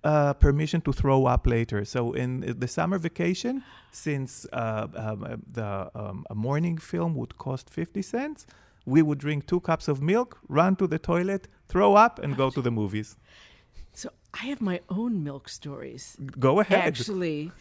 uh, 0.04 0.32
permission 0.34 0.80
to 0.82 0.92
throw 0.92 1.26
up 1.26 1.46
later. 1.46 1.84
So 1.84 2.12
in 2.12 2.54
the 2.58 2.68
summer 2.68 2.98
vacation, 2.98 3.62
since 3.92 4.46
uh, 4.52 4.88
um, 4.96 5.24
uh, 5.24 5.36
the 5.50 5.90
um, 5.94 6.26
a 6.30 6.34
morning 6.34 6.78
film 6.78 7.14
would 7.14 7.38
cost 7.38 7.70
50 7.70 8.02
cents, 8.02 8.46
we 8.84 9.02
would 9.02 9.18
drink 9.18 9.46
two 9.46 9.60
cups 9.60 9.88
of 9.88 10.02
milk, 10.02 10.38
run 10.48 10.76
to 10.76 10.86
the 10.86 10.98
toilet, 10.98 11.46
throw 11.68 11.94
up, 11.94 12.18
and 12.18 12.36
go 12.36 12.50
to 12.50 12.60
the 12.60 12.70
movies. 12.70 13.16
So 13.94 14.10
I 14.34 14.46
have 14.46 14.60
my 14.60 14.80
own 14.88 15.22
milk 15.22 15.48
stories. 15.48 16.16
Go 16.38 16.60
ahead. 16.60 16.80
Actually, 16.80 17.52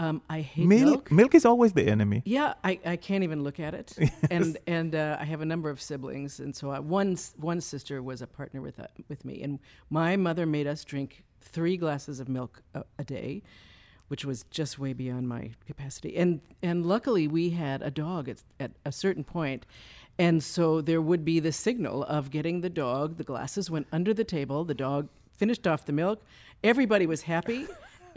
um, 0.00 0.22
I 0.30 0.40
hate 0.40 0.66
milk, 0.66 0.84
milk. 0.84 1.12
milk 1.12 1.34
is 1.34 1.44
always 1.44 1.72
the 1.72 1.86
enemy. 1.86 2.22
Yeah, 2.24 2.54
I, 2.62 2.78
I 2.86 2.96
can't 2.96 3.24
even 3.24 3.42
look 3.42 3.58
at 3.58 3.74
it, 3.74 3.96
and 4.30 4.56
and 4.66 4.94
uh, 4.94 5.16
I 5.20 5.24
have 5.24 5.40
a 5.40 5.44
number 5.44 5.70
of 5.70 5.80
siblings, 5.80 6.38
and 6.38 6.54
so 6.54 6.70
I, 6.70 6.78
one 6.78 7.16
one 7.36 7.60
sister 7.60 8.02
was 8.02 8.22
a 8.22 8.26
partner 8.26 8.60
with 8.60 8.78
uh, 8.78 8.86
with 9.08 9.24
me, 9.24 9.42
and 9.42 9.58
my 9.90 10.16
mother 10.16 10.46
made 10.46 10.66
us 10.68 10.84
drink 10.84 11.24
three 11.40 11.76
glasses 11.76 12.20
of 12.20 12.28
milk 12.28 12.62
a, 12.74 12.84
a 12.98 13.04
day, 13.04 13.42
which 14.06 14.24
was 14.24 14.44
just 14.44 14.78
way 14.78 14.92
beyond 14.92 15.28
my 15.28 15.50
capacity, 15.66 16.16
and 16.16 16.40
and 16.62 16.86
luckily 16.86 17.26
we 17.26 17.50
had 17.50 17.82
a 17.82 17.90
dog 17.90 18.28
at, 18.28 18.42
at 18.60 18.70
a 18.84 18.92
certain 18.92 19.24
point, 19.24 19.66
and 20.16 20.44
so 20.44 20.80
there 20.80 21.02
would 21.02 21.24
be 21.24 21.40
the 21.40 21.52
signal 21.52 22.04
of 22.04 22.30
getting 22.30 22.60
the 22.60 22.70
dog. 22.70 23.16
The 23.16 23.24
glasses 23.24 23.68
went 23.68 23.88
under 23.90 24.14
the 24.14 24.24
table. 24.24 24.64
The 24.64 24.74
dog 24.74 25.08
finished 25.36 25.66
off 25.66 25.86
the 25.86 25.92
milk. 25.92 26.22
Everybody 26.62 27.06
was 27.06 27.22
happy. 27.22 27.66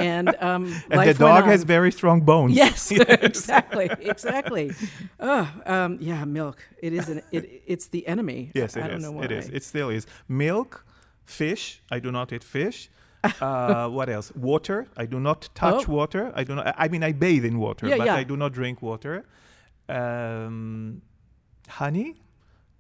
And, 0.02 0.36
um, 0.40 0.64
And 0.92 1.10
the 1.10 1.14
dog 1.14 1.44
has 1.46 1.64
very 1.64 1.92
strong 1.92 2.22
bones. 2.22 2.54
Yes, 2.56 2.92
exactly, 3.30 3.90
exactly. 4.00 4.72
Oh, 5.20 5.48
um, 5.66 5.98
yeah, 6.02 6.26
milk. 6.26 6.58
It 6.82 6.94
is 6.94 7.10
an. 7.10 7.22
It, 7.32 7.64
it's 7.68 7.88
the 7.88 8.06
enemy. 8.08 8.52
Yes, 8.56 8.76
it 8.76 8.82
I 8.84 8.86
is. 8.88 8.92
don't 8.92 9.02
know 9.02 9.12
why. 9.18 9.24
It 9.26 9.32
is. 9.32 9.50
It 9.50 9.64
still 9.64 9.90
is. 9.90 10.06
Milk, 10.28 10.86
fish. 11.26 11.82
I 11.92 12.00
do 12.00 12.12
not 12.12 12.32
eat 12.34 12.44
fish. 12.44 12.90
uh, 13.24 13.88
what 13.88 14.10
else? 14.10 14.32
Water. 14.36 14.88
I 14.98 15.06
do 15.06 15.20
not 15.20 15.50
touch 15.54 15.88
Oh. 15.88 15.92
water. 16.00 16.32
I 16.36 16.44
do 16.44 16.56
not. 16.56 16.74
I 16.78 16.88
mean, 16.88 17.04
I 17.04 17.12
bathe 17.14 17.46
in 17.46 17.60
water, 17.60 17.88
Yeah, 17.88 17.98
but 17.98 18.06
yeah. 18.08 18.16
I 18.22 18.24
do 18.24 18.36
not 18.36 18.52
drink 18.54 18.82
water. 18.82 19.26
Um, 19.90 21.02
honey, 21.68 22.16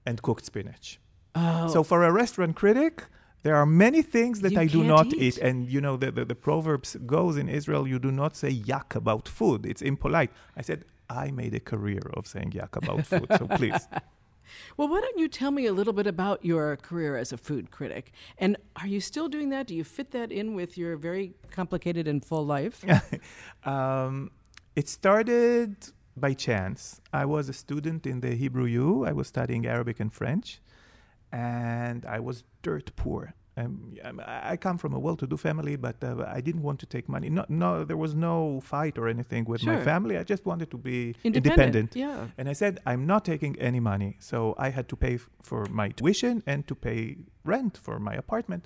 and 0.05 0.21
cooked 0.21 0.45
spinach. 0.45 0.99
oh, 1.35 1.67
So 1.67 1.83
for 1.83 2.03
a 2.03 2.11
restaurant 2.11 2.55
critic, 2.55 3.05
there 3.43 3.55
are 3.55 3.65
many 3.65 4.01
things 4.01 4.41
that 4.41 4.51
You 4.51 4.59
I 4.59 4.65
do 4.67 4.83
not 4.83 5.07
eat. 5.07 5.21
eat. 5.21 5.37
And 5.37 5.69
you 5.69 5.81
know, 5.81 5.97
the, 5.97 6.11
the, 6.11 6.25
the 6.25 6.35
proverbs 6.35 6.95
goes 7.05 7.37
in 7.37 7.49
Israel, 7.49 7.87
you 7.87 7.99
do 7.99 8.11
not 8.11 8.35
say 8.35 8.51
yuck 8.53 8.95
about 8.95 9.27
food. 9.27 9.65
It's 9.65 9.81
impolite. 9.81 10.31
I 10.55 10.61
said, 10.61 10.85
I 11.09 11.31
made 11.31 11.53
a 11.53 11.59
career 11.59 12.01
of 12.13 12.27
saying 12.27 12.51
yuck 12.51 12.75
about 12.75 13.05
food. 13.05 13.27
So 13.37 13.47
please. 13.47 13.87
well, 14.77 14.87
why 14.87 15.01
don't 15.01 15.17
you 15.17 15.27
tell 15.27 15.51
me 15.51 15.65
a 15.65 15.73
little 15.73 15.93
bit 15.93 16.07
about 16.07 16.45
your 16.45 16.77
career 16.77 17.17
as 17.17 17.33
a 17.33 17.37
food 17.37 17.71
critic? 17.71 18.11
And 18.37 18.57
are 18.75 18.87
you 18.87 19.01
still 19.01 19.27
doing 19.27 19.49
that? 19.49 19.67
Do 19.67 19.75
you 19.75 19.83
fit 19.83 20.11
that 20.11 20.31
in 20.31 20.53
with 20.53 20.77
your 20.77 20.95
very 20.95 21.33
complicated 21.51 22.07
and 22.07 22.23
full 22.23 22.45
life? 22.45 22.83
um, 23.65 24.31
it 24.75 24.87
started 24.87 25.75
by 26.15 26.33
chance. 26.33 27.01
I 27.11 27.25
was 27.25 27.49
a 27.49 27.53
student 27.53 28.05
in 28.05 28.21
the 28.21 28.35
Hebrew 28.35 28.65
U. 28.65 29.05
I 29.05 29.13
was 29.13 29.27
studying 29.27 29.65
Arabic 29.65 29.99
and 29.99 30.13
French, 30.13 30.61
and 31.31 32.05
I 32.05 32.19
was 32.19 32.43
dirt 32.61 32.91
poor. 32.95 33.33
Um, 33.57 33.95
I 34.25 34.53
I 34.53 34.57
come 34.57 34.77
from 34.77 34.93
a 34.93 34.99
well-to-do 34.99 35.35
family, 35.37 35.75
but 35.75 35.97
uh, 36.03 36.25
I 36.37 36.39
didn't 36.47 36.63
want 36.63 36.79
to 36.79 36.85
take 36.85 37.09
money. 37.09 37.29
No, 37.29 37.43
no, 37.49 37.83
there 37.89 37.97
was 38.05 38.13
no 38.15 38.61
fight 38.61 38.97
or 38.97 39.05
anything 39.15 39.43
with 39.45 39.61
my 39.65 39.77
family. 39.91 40.15
I 40.17 40.23
just 40.23 40.45
wanted 40.45 40.69
to 40.71 40.77
be 40.77 40.97
Independent. 41.23 41.35
independent. 41.35 41.95
Yeah. 41.95 42.27
And 42.37 42.47
I 42.47 42.53
said, 42.53 42.73
I'm 42.85 43.05
not 43.05 43.21
taking 43.25 43.53
any 43.59 43.81
money. 43.81 44.11
So 44.19 44.37
I 44.65 44.69
had 44.77 44.87
to 44.91 44.95
pay 44.95 45.15
f- 45.15 45.29
for 45.49 45.65
my 45.81 45.89
tuition 45.89 46.35
and 46.51 46.65
to 46.69 46.75
pay 46.75 47.01
rent 47.43 47.77
for 47.85 47.99
my 47.99 48.13
apartment. 48.23 48.63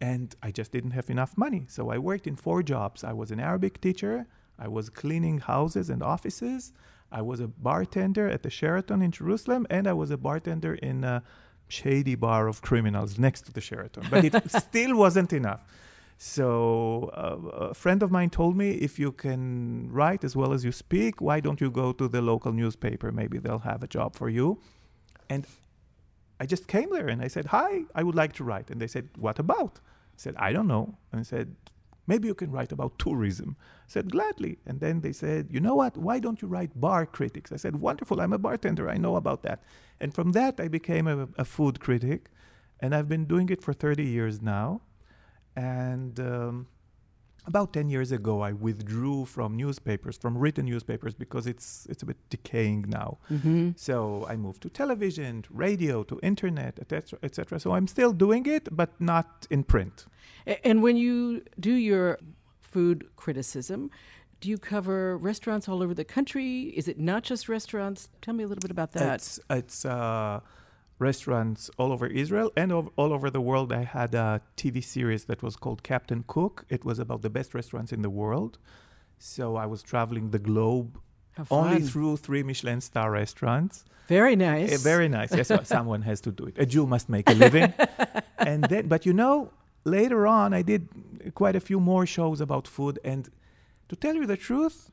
And 0.00 0.34
I 0.42 0.50
just 0.50 0.72
didn't 0.72 0.92
have 0.92 1.08
enough 1.10 1.32
money. 1.36 1.62
So 1.68 1.90
I 1.90 1.98
worked 1.98 2.26
in 2.26 2.36
four 2.36 2.62
jobs. 2.62 3.04
I 3.04 3.12
was 3.12 3.30
an 3.30 3.40
Arabic 3.40 3.74
teacher, 3.80 4.26
I 4.58 4.68
was 4.68 4.88
cleaning 4.88 5.38
houses 5.40 5.90
and 5.90 6.02
offices, 6.02 6.72
I 7.12 7.22
was 7.30 7.38
a 7.40 7.48
bartender 7.48 8.26
at 8.28 8.42
the 8.42 8.50
Sheraton 8.50 9.00
in 9.02 9.10
Jerusalem, 9.10 9.66
and 9.70 9.86
I 9.86 9.92
was 9.92 10.10
a 10.10 10.16
bartender 10.16 10.74
in 10.74 11.04
a 11.04 11.22
shady 11.68 12.14
bar 12.14 12.48
of 12.48 12.62
criminals 12.62 13.18
next 13.18 13.42
to 13.46 13.52
the 13.52 13.60
Sheraton. 13.60 14.04
But 14.10 14.24
it 14.24 14.50
still 14.50 14.96
wasn't 14.96 15.32
enough. 15.32 15.64
So 16.18 17.10
uh, 17.14 17.66
a 17.70 17.74
friend 17.74 18.02
of 18.02 18.10
mine 18.10 18.30
told 18.30 18.56
me 18.56 18.70
if 18.72 18.98
you 18.98 19.12
can 19.12 19.90
write 19.92 20.24
as 20.24 20.34
well 20.34 20.52
as 20.52 20.64
you 20.64 20.72
speak, 20.72 21.20
why 21.20 21.40
don't 21.40 21.60
you 21.60 21.70
go 21.70 21.92
to 21.92 22.08
the 22.08 22.22
local 22.22 22.52
newspaper? 22.52 23.12
Maybe 23.12 23.38
they'll 23.38 23.58
have 23.58 23.82
a 23.82 23.86
job 23.86 24.16
for 24.16 24.30
you. 24.30 24.58
And 25.28 25.46
I 26.40 26.46
just 26.46 26.68
came 26.68 26.90
there 26.90 27.08
and 27.08 27.20
I 27.20 27.28
said, 27.28 27.46
"Hi, 27.46 27.82
I 27.94 28.02
would 28.02 28.14
like 28.14 28.32
to 28.34 28.44
write." 28.44 28.70
And 28.70 28.80
they 28.80 28.86
said, 28.86 29.08
"What 29.16 29.38
about?" 29.38 29.80
I 29.84 30.18
said, 30.18 30.34
"I 30.38 30.52
don't 30.52 30.68
know." 30.68 30.96
And 31.10 31.20
I 31.20 31.24
said, 31.24 31.56
"Maybe 32.06 32.28
you 32.28 32.34
can 32.34 32.50
write 32.50 32.72
about 32.72 32.98
tourism." 32.98 33.56
I 33.60 33.88
said, 33.88 34.12
"Gladly." 34.12 34.58
And 34.66 34.80
then 34.80 35.00
they 35.00 35.12
said, 35.12 35.48
"You 35.50 35.60
know 35.60 35.74
what? 35.74 35.96
Why 35.96 36.18
don't 36.18 36.40
you 36.42 36.48
write 36.48 36.80
bar 36.80 37.06
critics?" 37.06 37.52
I 37.52 37.56
said, 37.56 37.76
"Wonderful. 37.76 38.20
I'm 38.20 38.32
a 38.32 38.38
bartender. 38.38 38.88
I 38.88 38.96
know 38.96 39.16
about 39.16 39.42
that." 39.42 39.62
And 40.00 40.14
from 40.14 40.32
that, 40.32 40.60
I 40.60 40.68
became 40.68 41.06
a, 41.06 41.28
a 41.38 41.44
food 41.44 41.80
critic, 41.80 42.30
and 42.80 42.94
I've 42.94 43.08
been 43.08 43.24
doing 43.24 43.48
it 43.48 43.62
for 43.62 43.72
30 43.72 44.04
years 44.04 44.42
now. 44.42 44.82
And 45.54 46.20
um, 46.20 46.66
about 47.46 47.72
10 47.72 47.88
years 47.88 48.12
ago, 48.12 48.40
I 48.40 48.52
withdrew 48.52 49.24
from 49.24 49.56
newspapers, 49.56 50.16
from 50.16 50.36
written 50.36 50.66
newspapers, 50.66 51.14
because 51.14 51.46
it's 51.46 51.86
it's 51.88 52.02
a 52.02 52.06
bit 52.06 52.16
decaying 52.30 52.86
now. 52.88 53.18
Mm-hmm. 53.30 53.70
So 53.76 54.26
I 54.28 54.36
moved 54.36 54.62
to 54.62 54.68
television, 54.68 55.42
to 55.42 55.50
radio, 55.52 56.02
to 56.04 56.18
internet, 56.22 56.78
etc., 56.80 57.18
etc. 57.22 57.60
So 57.60 57.72
I'm 57.72 57.86
still 57.86 58.12
doing 58.12 58.46
it, 58.46 58.68
but 58.70 58.90
not 59.00 59.46
in 59.50 59.64
print. 59.64 60.06
And 60.64 60.82
when 60.82 60.96
you 60.96 61.42
do 61.58 61.72
your 61.72 62.18
food 62.60 63.08
criticism, 63.16 63.90
do 64.40 64.48
you 64.48 64.58
cover 64.58 65.16
restaurants 65.16 65.68
all 65.68 65.82
over 65.82 65.94
the 65.94 66.04
country? 66.04 66.74
Is 66.76 66.88
it 66.88 66.98
not 66.98 67.22
just 67.22 67.48
restaurants? 67.48 68.08
Tell 68.20 68.34
me 68.34 68.44
a 68.44 68.46
little 68.46 68.60
bit 68.60 68.70
about 68.70 68.92
that. 68.92 69.14
It's 69.14 69.40
it's 69.48 69.84
uh, 69.84 70.40
restaurants 70.98 71.70
all 71.78 71.92
over 71.92 72.06
Israel 72.06 72.52
and 72.56 72.72
all 72.72 72.90
over 72.96 73.30
the 73.30 73.40
world. 73.40 73.72
I 73.72 73.84
had 73.84 74.14
a 74.14 74.40
TV 74.56 74.82
series 74.82 75.24
that 75.24 75.42
was 75.42 75.56
called 75.56 75.82
Captain 75.82 76.24
Cook. 76.26 76.64
It 76.68 76.84
was 76.84 76.98
about 76.98 77.22
the 77.22 77.30
best 77.30 77.54
restaurants 77.54 77.92
in 77.92 78.02
the 78.02 78.10
world. 78.10 78.58
So 79.18 79.56
I 79.56 79.66
was 79.66 79.82
traveling 79.82 80.30
the 80.30 80.38
globe 80.38 80.98
only 81.50 81.82
through 81.82 82.16
three 82.18 82.42
Michelin 82.42 82.80
star 82.80 83.10
restaurants. 83.10 83.84
Very 84.08 84.36
nice. 84.36 84.72
Eh, 84.72 84.76
very 84.78 85.08
nice. 85.08 85.34
Yes, 85.34 85.50
someone 85.68 86.02
has 86.02 86.20
to 86.22 86.30
do 86.30 86.44
it. 86.46 86.54
A 86.58 86.66
Jew 86.66 86.86
must 86.86 87.08
make 87.08 87.28
a 87.28 87.34
living. 87.34 87.74
and 88.38 88.64
then, 88.64 88.86
but 88.88 89.04
you 89.04 89.12
know, 89.12 89.52
later 89.84 90.26
on, 90.26 90.54
I 90.54 90.62
did 90.62 90.88
quite 91.34 91.56
a 91.56 91.60
few 91.60 91.80
more 91.80 92.06
shows 92.06 92.40
about 92.40 92.68
food. 92.68 92.98
And 93.04 93.28
to 93.88 93.96
tell 93.96 94.14
you 94.14 94.26
the 94.26 94.36
truth, 94.36 94.92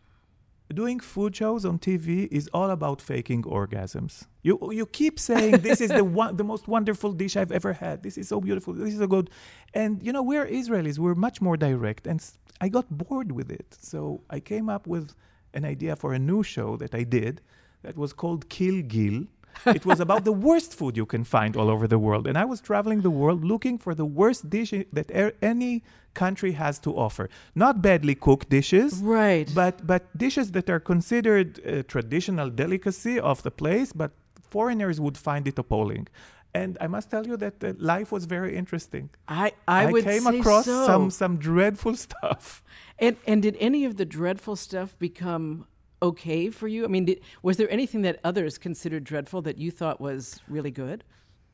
doing 0.74 1.00
food 1.00 1.36
shows 1.36 1.66
on 1.66 1.80
TV 1.80 2.28
is 2.32 2.50
all 2.54 2.70
about 2.70 3.02
faking 3.02 3.44
orgasms. 3.44 4.26
You 4.42 4.60
you 4.72 4.86
keep 4.86 5.20
saying 5.20 5.58
this 5.58 5.82
is 5.82 5.90
the 5.90 6.04
one, 6.04 6.38
the 6.38 6.44
most 6.44 6.68
wonderful 6.68 7.12
dish 7.14 7.36
I've 7.36 7.52
ever 7.52 7.74
had. 7.74 8.04
This 8.04 8.18
is 8.18 8.28
so 8.28 8.40
beautiful. 8.40 8.74
This 8.74 8.94
is 8.94 9.00
so 9.00 9.08
good. 9.08 9.30
And 9.74 10.02
you 10.02 10.12
know 10.14 10.24
we're 10.24 10.46
Israelis. 10.46 10.98
We're 11.00 11.16
much 11.16 11.42
more 11.42 11.58
direct. 11.58 12.08
And 12.08 12.24
I 12.62 12.70
got 12.70 12.86
bored 12.90 13.32
with 13.32 13.52
it. 13.52 13.78
So 13.80 14.22
I 14.30 14.40
came 14.40 14.70
up 14.70 14.88
with 14.88 15.16
an 15.54 15.66
idea 15.66 15.96
for 15.96 16.14
a 16.14 16.20
new 16.20 16.44
show 16.44 16.78
that 16.78 16.96
I 16.96 17.04
did 17.04 17.42
that 17.84 17.98
was 17.98 18.14
called 18.14 18.50
Kill 18.50 18.82
Gil 18.82 19.26
it 19.66 19.86
was 19.86 20.00
about 20.00 20.26
the 20.26 20.32
worst 20.32 20.74
food 20.74 20.98
you 20.98 21.06
can 21.06 21.24
find 21.24 21.56
all 21.56 21.70
over 21.70 21.88
the 21.88 22.00
world. 22.00 22.28
And 22.28 22.38
I 22.38 22.46
was 22.46 22.62
traveling 22.62 23.02
the 23.02 23.10
world 23.10 23.44
looking 23.44 23.78
for 23.78 23.94
the 23.96 24.06
worst 24.06 24.50
dish 24.50 24.74
that 24.92 25.12
er- 25.12 25.34
any 25.42 25.84
country 26.14 26.54
has 26.54 26.80
to 26.80 26.96
offer. 26.96 27.30
Not 27.56 27.82
badly 27.82 28.16
cooked 28.16 28.50
dishes, 28.50 28.96
right? 29.02 29.50
But 29.54 29.86
but 29.86 30.16
dishes 30.18 30.52
that 30.52 30.70
are 30.70 30.80
considered 30.80 31.60
a 31.60 31.84
traditional 31.84 32.50
delicacy 32.50 33.20
of 33.20 33.44
the 33.44 33.52
place, 33.52 33.94
but 33.94 34.12
foreigners 34.50 35.00
would 35.00 35.18
find 35.18 35.48
it 35.48 35.58
appalling. 35.58 36.08
And 36.56 36.78
I 36.80 36.88
must 36.88 37.10
tell 37.10 37.26
you 37.26 37.36
that 37.38 37.64
uh, 37.64 37.74
life 37.80 38.12
was 38.12 38.26
very 38.26 38.56
interesting. 38.56 39.10
I 39.28 39.54
I, 39.68 39.84
I 39.84 39.92
would 39.92 40.04
came 40.04 40.22
say 40.24 40.40
across 40.40 40.66
so. 40.66 40.86
some 40.86 41.10
some 41.10 41.38
dreadful 41.38 41.96
stuff. 42.08 42.64
And 43.00 43.18
and 43.26 43.42
did 43.42 43.58
any 43.60 43.86
of 43.86 43.98
the 43.98 44.06
dreadful 44.06 44.56
stuff 44.56 44.98
become 45.00 45.66
okay 46.10 46.50
for 46.50 46.68
you? 46.68 46.84
I 46.86 46.88
mean, 46.96 47.06
did, 47.06 47.22
was 47.42 47.56
there 47.58 47.72
anything 47.72 48.02
that 48.04 48.20
others 48.24 48.58
considered 48.58 49.04
dreadful 49.04 49.42
that 49.44 49.58
you 49.58 49.72
thought 49.72 50.00
was 50.10 50.40
really 50.48 50.72
good? 50.72 51.04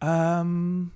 Um, 0.01 0.91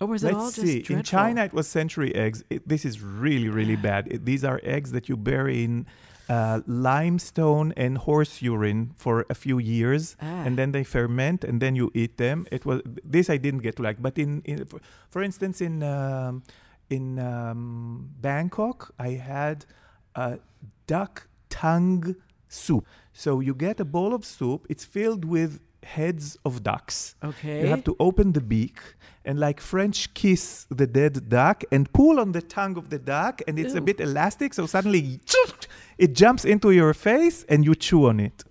or 0.00 0.08
was 0.08 0.24
it 0.24 0.34
all 0.34 0.50
just 0.50 0.60
see. 0.66 0.82
dreadful? 0.82 0.96
In 0.96 1.02
China, 1.02 1.44
it 1.44 1.52
was 1.52 1.66
century 1.68 2.14
eggs. 2.14 2.44
It, 2.50 2.68
this 2.68 2.84
is 2.84 3.00
really, 3.00 3.48
really 3.48 3.76
bad. 3.76 4.08
It, 4.10 4.24
these 4.24 4.44
are 4.44 4.60
eggs 4.62 4.92
that 4.92 5.08
you 5.08 5.16
bury 5.16 5.64
in 5.64 5.86
uh, 6.28 6.60
limestone 6.66 7.72
and 7.76 7.98
horse 7.98 8.42
urine 8.42 8.92
for 8.96 9.24
a 9.30 9.34
few 9.34 9.58
years, 9.58 10.16
Ah. 10.20 10.42
and 10.44 10.58
then 10.58 10.72
they 10.72 10.84
ferment, 10.84 11.44
and 11.44 11.60
then 11.62 11.76
you 11.76 11.90
eat 11.94 12.16
them. 12.16 12.46
It 12.50 12.66
was 12.66 12.82
this 13.04 13.30
I 13.30 13.36
didn't 13.36 13.62
get 13.62 13.76
to 13.76 13.82
like, 13.82 14.02
but 14.02 14.18
in, 14.18 14.42
in 14.44 14.64
for, 14.66 14.80
for 15.08 15.22
instance, 15.22 15.60
in 15.60 15.82
um, 15.84 16.42
in 16.90 17.18
um, 17.18 18.10
Bangkok, 18.20 18.92
I 18.98 19.10
had 19.10 19.66
a 20.14 20.38
duck 20.86 21.28
tongue 21.48 22.16
soup. 22.48 22.86
So 23.12 23.40
you 23.40 23.54
get 23.54 23.80
a 23.80 23.84
bowl 23.84 24.14
of 24.14 24.24
soup. 24.24 24.66
It's 24.68 24.84
filled 24.84 25.24
with 25.24 25.60
heads 25.86 26.36
of 26.44 26.62
ducks. 26.62 27.14
Okay. 27.24 27.62
You 27.62 27.68
have 27.68 27.84
to 27.84 27.96
open 27.98 28.32
the 28.32 28.40
beak 28.40 28.78
and 29.24 29.38
like 29.38 29.60
French 29.60 30.12
kiss 30.14 30.66
the 30.70 30.86
dead 30.86 31.28
duck 31.28 31.64
and 31.70 31.90
pull 31.92 32.20
on 32.20 32.32
the 32.32 32.42
tongue 32.42 32.76
of 32.76 32.90
the 32.90 32.98
duck 32.98 33.40
and 33.46 33.58
it's 33.58 33.74
a 33.74 33.80
bit 33.80 34.00
elastic 34.00 34.52
so 34.52 34.66
suddenly 34.66 35.20
it 35.98 36.12
jumps 36.14 36.44
into 36.44 36.72
your 36.72 36.92
face 36.92 37.44
and 37.48 37.64
you 37.64 37.74
chew 37.74 38.06
on 38.06 38.20
it. 38.20 38.44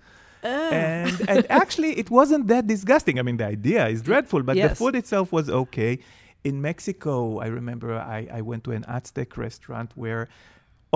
And, 0.44 1.22
and 1.28 1.46
actually 1.62 1.98
it 2.00 2.10
wasn't 2.10 2.48
that 2.48 2.68
disgusting. 2.68 3.20
I 3.20 3.22
mean 3.22 3.38
the 3.38 3.46
idea 3.46 3.88
is 3.88 4.02
dreadful, 4.02 4.42
but 4.44 4.56
the 4.56 4.74
food 4.74 4.96
itself 4.96 5.32
was 5.32 5.50
okay. 5.50 6.00
In 6.44 6.62
Mexico, 6.62 7.40
I 7.40 7.48
remember 7.48 7.96
I, 7.96 8.28
I 8.32 8.42
went 8.42 8.64
to 8.66 8.72
an 8.72 8.86
Aztec 8.88 9.36
restaurant 9.36 9.92
where 9.96 10.30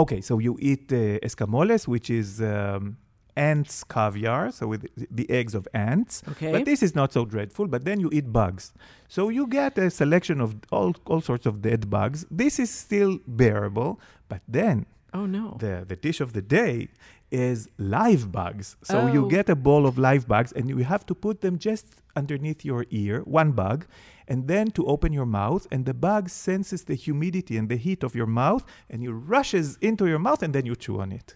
okay, 0.01 0.21
so 0.21 0.39
you 0.39 0.57
eat 0.59 0.91
uh, 0.91 1.19
escamoles, 1.27 1.87
which 1.87 2.09
is 2.09 2.41
um, 2.41 2.97
ants 3.35 3.83
caviar, 3.83 4.51
so 4.51 4.67
with 4.67 4.87
the 5.11 5.29
eggs 5.29 5.55
of 5.55 5.67
ants. 5.73 6.23
Okay. 6.31 6.51
But 6.51 6.65
this 6.65 6.83
is 6.83 6.95
not 6.95 7.13
so 7.13 7.25
dreadful. 7.25 7.67
But 7.67 7.85
then 7.85 7.99
you 7.99 8.09
eat 8.11 8.31
bugs, 8.31 8.73
so 9.07 9.29
you 9.29 9.47
get 9.47 9.77
a 9.77 9.89
selection 9.89 10.41
of 10.41 10.55
all 10.71 10.93
all 11.05 11.21
sorts 11.21 11.45
of 11.45 11.61
dead 11.61 11.89
bugs. 11.89 12.25
This 12.31 12.59
is 12.59 12.69
still 12.69 13.19
bearable. 13.27 13.99
But 14.27 14.41
then 14.47 14.85
oh 15.13 15.25
no. 15.25 15.57
the 15.59 15.85
the 15.87 15.95
dish 15.95 16.19
of 16.21 16.33
the 16.33 16.41
day 16.41 16.87
is 17.31 17.69
live 17.77 18.31
bugs. 18.31 18.75
So 18.83 19.01
Oh. 19.01 19.13
you 19.13 19.29
get 19.29 19.49
a 19.49 19.55
bowl 19.55 19.85
of 19.85 19.97
live 19.97 20.27
bugs, 20.27 20.51
and 20.51 20.67
you 20.69 20.77
have 20.93 21.05
to 21.05 21.13
put 21.15 21.41
them 21.41 21.57
just 21.59 21.85
underneath 22.15 22.65
your 22.65 22.85
ear, 22.89 23.21
one 23.25 23.51
bug, 23.51 23.85
and 24.27 24.47
then 24.47 24.71
to 24.71 24.85
open 24.85 25.13
your 25.13 25.27
mouth, 25.27 25.67
and 25.71 25.85
the 25.85 25.93
bug 25.93 26.29
senses 26.29 26.83
the 26.85 26.95
humidity 26.95 27.55
and 27.59 27.69
the 27.69 27.77
heat 27.77 28.03
of 28.03 28.15
your 28.15 28.25
mouth, 28.27 28.63
and 28.89 29.03
it 29.03 29.11
rushes 29.11 29.77
into 29.81 30.07
your 30.07 30.19
mouth, 30.19 30.41
and 30.43 30.53
then 30.55 30.65
you 30.65 30.75
chew 30.75 30.99
on 30.99 31.11
it. 31.11 31.35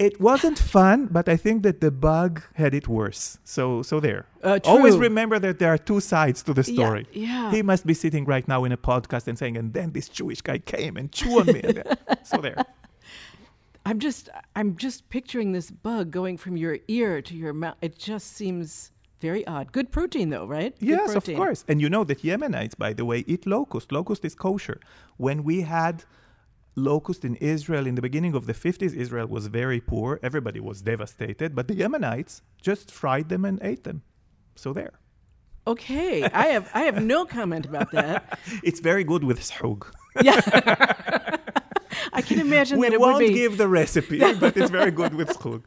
It 0.00 0.18
wasn't 0.18 0.58
fun, 0.58 1.08
but 1.10 1.28
I 1.28 1.36
think 1.36 1.62
that 1.62 1.82
the 1.82 1.90
bug 1.90 2.42
had 2.54 2.72
it 2.74 2.88
worse. 2.88 3.38
So, 3.44 3.82
so 3.82 4.00
there. 4.00 4.24
Uh, 4.42 4.58
Always 4.64 4.96
remember 4.96 5.38
that 5.38 5.58
there 5.58 5.68
are 5.74 5.76
two 5.78 6.00
sides 6.00 6.42
to 6.44 6.54
the 6.54 6.64
story. 6.64 7.06
yeah. 7.12 7.26
yeah, 7.26 7.50
He 7.50 7.62
must 7.62 7.84
be 7.86 7.92
sitting 7.92 8.24
right 8.24 8.46
now 8.48 8.64
in 8.64 8.72
a 8.72 8.78
podcast 8.78 9.28
and 9.28 9.36
saying, 9.38 9.58
and 9.58 9.74
then 9.74 9.92
this 9.92 10.08
Jewish 10.08 10.40
guy 10.40 10.56
came 10.58 10.96
and 10.96 11.12
chewed 11.12 11.40
on 11.48 11.54
me. 11.54 11.60
then- 11.60 11.98
so 12.24 12.38
there. 12.38 12.56
I'm 13.86 13.98
just 13.98 14.28
I'm 14.56 14.76
just 14.76 15.08
picturing 15.08 15.52
this 15.52 15.70
bug 15.70 16.10
going 16.10 16.36
from 16.38 16.56
your 16.56 16.78
ear 16.88 17.22
to 17.22 17.34
your 17.34 17.52
mouth. 17.52 17.76
It 17.80 17.98
just 17.98 18.26
seems 18.36 18.92
very 19.20 19.46
odd. 19.46 19.72
Good 19.72 19.90
protein 19.90 20.30
though, 20.30 20.46
right? 20.46 20.78
Good 20.78 20.88
Yes, 20.88 21.14
of 21.14 21.24
course. 21.24 21.64
And 21.68 21.80
you 21.80 21.88
know 21.88 22.04
that 22.04 22.22
Yemenites, 22.22 22.76
by 22.76 22.92
the 22.92 23.04
way, 23.04 23.24
eat 23.26 23.46
locust. 23.46 23.90
Locust 23.92 24.24
is 24.24 24.34
kosher. 24.34 24.80
When 25.16 25.44
we 25.44 25.62
had 25.62 26.04
locust 26.92 27.24
in 27.24 27.34
Israel 27.36 27.86
in 27.86 27.94
the 27.94 28.02
beginning 28.02 28.34
of 28.34 28.46
the 28.46 28.54
50s, 28.54 28.94
Israel 28.94 29.26
was 29.26 29.46
very 29.48 29.80
poor. 29.80 30.18
Everybody 30.22 30.60
was 30.60 30.82
devastated. 30.82 31.54
But 31.54 31.68
the 31.68 31.74
Yemenites 31.74 32.42
just 32.68 32.90
fried 32.90 33.28
them 33.28 33.44
and 33.44 33.58
ate 33.62 33.84
them. 33.84 34.02
So 34.56 34.72
there. 34.72 34.94
Okay, 35.66 36.22
I 36.24 36.46
have 36.54 36.70
I 36.74 36.82
have 36.88 37.02
no 37.14 37.24
comment 37.26 37.64
about 37.66 37.90
that. 37.92 38.38
It's 38.68 38.80
very 38.80 39.04
good 39.04 39.22
with 39.24 39.38
shug. 39.44 39.80
Yeah, 40.22 40.40
I 42.12 42.22
can 42.22 42.40
imagine 42.40 42.78
We 42.78 42.86
that 42.88 42.94
it 42.94 43.00
won't 43.00 43.16
would 43.18 43.28
be. 43.28 43.34
give 43.34 43.56
the 43.58 43.68
recipe, 43.68 44.18
but 44.18 44.56
it's 44.56 44.70
very 44.70 44.90
good 44.90 45.14
with 45.14 45.30
shug. 45.42 45.62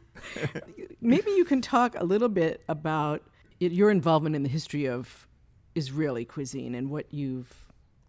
Maybe 1.00 1.30
you 1.32 1.44
can 1.44 1.60
talk 1.60 1.94
a 1.98 2.04
little 2.04 2.28
bit 2.28 2.62
about 2.68 3.22
it, 3.60 3.72
your 3.72 3.90
involvement 3.90 4.34
in 4.36 4.42
the 4.42 4.48
history 4.48 4.86
of 4.86 5.28
Israeli 5.74 6.24
cuisine 6.24 6.74
and 6.74 6.90
what 6.90 7.06
you've 7.12 7.52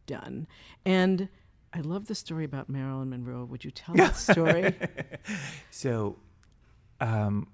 done. 0.07 0.47
And 0.85 1.29
I 1.75 1.81
love 1.81 2.07
the 2.07 2.15
story 2.15 2.45
about 2.45 2.69
Marilyn 2.69 3.09
Monroe. 3.09 3.43
Would 3.43 3.65
you 3.65 3.71
tell 3.71 3.95
that 4.03 4.15
story? 4.15 4.73
So, 5.71 6.17
um, 7.01 7.47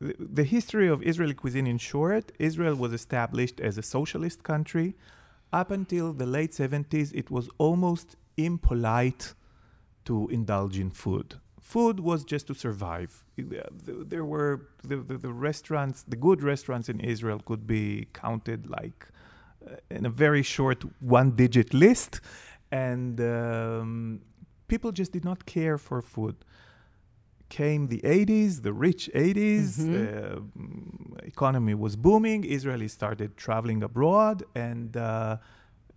the, 0.00 0.14
the 0.18 0.44
history 0.44 0.88
of 0.88 1.02
Israeli 1.02 1.34
cuisine 1.34 1.68
in 1.68 1.78
short, 1.78 2.32
Israel 2.40 2.74
was 2.74 2.92
established 2.92 3.60
as 3.60 3.78
a 3.78 3.82
socialist 3.82 4.42
country. 4.42 4.96
Up 5.52 5.70
until 5.70 6.12
the 6.12 6.26
late 6.26 6.52
70s, 6.52 7.12
it 7.14 7.30
was 7.30 7.48
almost 7.58 8.16
impolite 8.36 9.34
to 10.06 10.28
indulge 10.28 10.78
in 10.78 10.90
food. 10.90 11.36
Food 11.60 12.00
was 12.00 12.24
just 12.24 12.48
to 12.48 12.54
survive. 12.54 13.24
Uh, 13.38 13.44
There 14.14 14.24
were 14.24 14.68
the, 14.82 14.96
the, 14.96 15.18
the 15.18 15.32
restaurants, 15.32 16.02
the 16.02 16.16
good 16.16 16.42
restaurants 16.42 16.88
in 16.88 16.98
Israel 17.00 17.40
could 17.44 17.66
be 17.66 18.08
counted 18.12 18.68
like 18.68 19.06
uh, 19.66 19.76
in 19.90 20.04
a 20.06 20.10
very 20.10 20.42
short 20.42 20.82
one 21.00 21.30
digit 21.32 21.72
list. 21.72 22.20
And 22.70 23.20
um, 23.20 24.20
people 24.68 24.92
just 24.92 25.12
did 25.12 25.24
not 25.24 25.46
care 25.46 25.78
for 25.78 26.02
food 26.02 26.36
came 27.48 27.88
the 27.88 28.00
80s, 28.00 28.62
the 28.62 28.72
rich 28.72 29.10
80s. 29.14 29.78
Uh, 29.78 30.40
mm, 30.58 31.26
economy 31.26 31.74
was 31.74 31.96
booming. 31.96 32.42
Israelis 32.42 32.90
started 32.90 33.36
traveling 33.36 33.82
abroad 33.82 34.44
and 34.54 34.96
uh, 34.96 35.38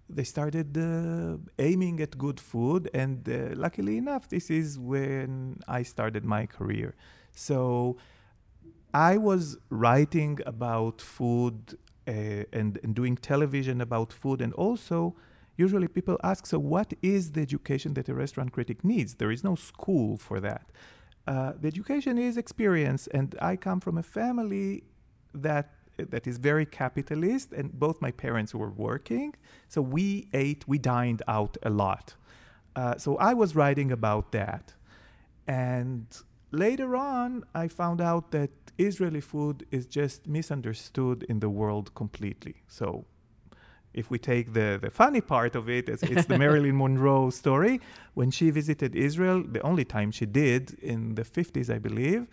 they 0.10 0.24
started 0.24 0.78
uh, 0.78 1.38
aiming 1.60 2.00
at 2.02 2.18
good 2.18 2.40
food. 2.40 2.90
And 2.94 3.28
uh, 3.28 3.56
luckily 3.56 3.98
enough, 3.98 4.30
this 4.30 4.50
is 4.50 4.80
when 4.80 5.60
I 5.68 5.84
started 5.84 6.26
my 6.26 6.46
career. 6.46 6.96
So 7.34 7.98
I 8.94 9.18
was 9.18 9.58
writing 9.70 10.40
about 10.46 11.02
food 11.02 11.78
uh, 12.08 12.12
and, 12.52 12.80
and 12.84 12.96
doing 12.96 13.16
television 13.16 13.82
about 13.82 14.12
food 14.12 14.42
and 14.42 14.54
also 14.54 15.16
usually 15.66 15.88
people 15.88 16.18
ask 16.32 16.42
so 16.54 16.58
what 16.76 16.90
is 17.16 17.24
the 17.36 17.42
education 17.50 17.90
that 17.98 18.06
a 18.14 18.16
restaurant 18.24 18.50
critic 18.56 18.80
needs? 18.92 19.12
There 19.22 19.34
is 19.38 19.44
no 19.50 19.56
school 19.56 20.10
for 20.28 20.38
that. 20.48 20.66
Uh, 21.28 21.54
the 21.62 21.68
education 21.74 22.14
is 22.28 22.34
experience 22.46 23.04
and 23.18 23.28
i 23.52 23.54
come 23.68 23.80
from 23.86 23.96
a 24.04 24.06
family 24.20 24.70
that 25.48 25.68
that 26.14 26.24
is 26.32 26.36
very 26.52 26.68
capitalist 26.82 27.48
and 27.58 27.66
both 27.86 27.98
my 28.08 28.12
parents 28.26 28.52
were 28.62 28.74
working 28.90 29.30
so 29.74 29.80
we 29.98 30.06
ate 30.46 30.62
we 30.72 30.78
dined 30.96 31.22
out 31.38 31.54
a 31.70 31.72
lot. 31.84 32.06
Uh, 32.76 32.96
so 33.04 33.10
i 33.30 33.34
was 33.42 33.50
writing 33.60 33.90
about 34.00 34.26
that. 34.40 34.66
And 35.68 36.06
later 36.66 36.90
on 36.96 37.30
i 37.64 37.66
found 37.82 38.00
out 38.10 38.24
that 38.38 38.52
israeli 38.90 39.24
food 39.32 39.58
is 39.78 39.84
just 40.00 40.20
misunderstood 40.38 41.20
in 41.32 41.38
the 41.44 41.52
world 41.62 41.88
completely. 42.02 42.56
So 42.80 42.86
if 43.94 44.10
we 44.10 44.18
take 44.18 44.54
the, 44.54 44.80
the 44.82 44.90
funny 44.90 45.22
part 45.22 45.56
of 45.56 45.70
it, 45.70 45.90
it's, 45.90 46.04
it's 46.04 46.26
the 46.26 46.38
Marilyn 46.44 46.78
Monroe 46.78 47.30
story. 47.30 47.82
When 48.14 48.32
she 48.32 48.50
visited 48.50 48.96
Israel, 48.96 49.44
the 49.44 49.62
only 49.62 49.86
time 49.86 50.12
she 50.12 50.26
did 50.26 50.74
in 50.82 51.16
the 51.16 51.24
50s, 51.24 51.74
I 51.74 51.80
believe, 51.80 52.28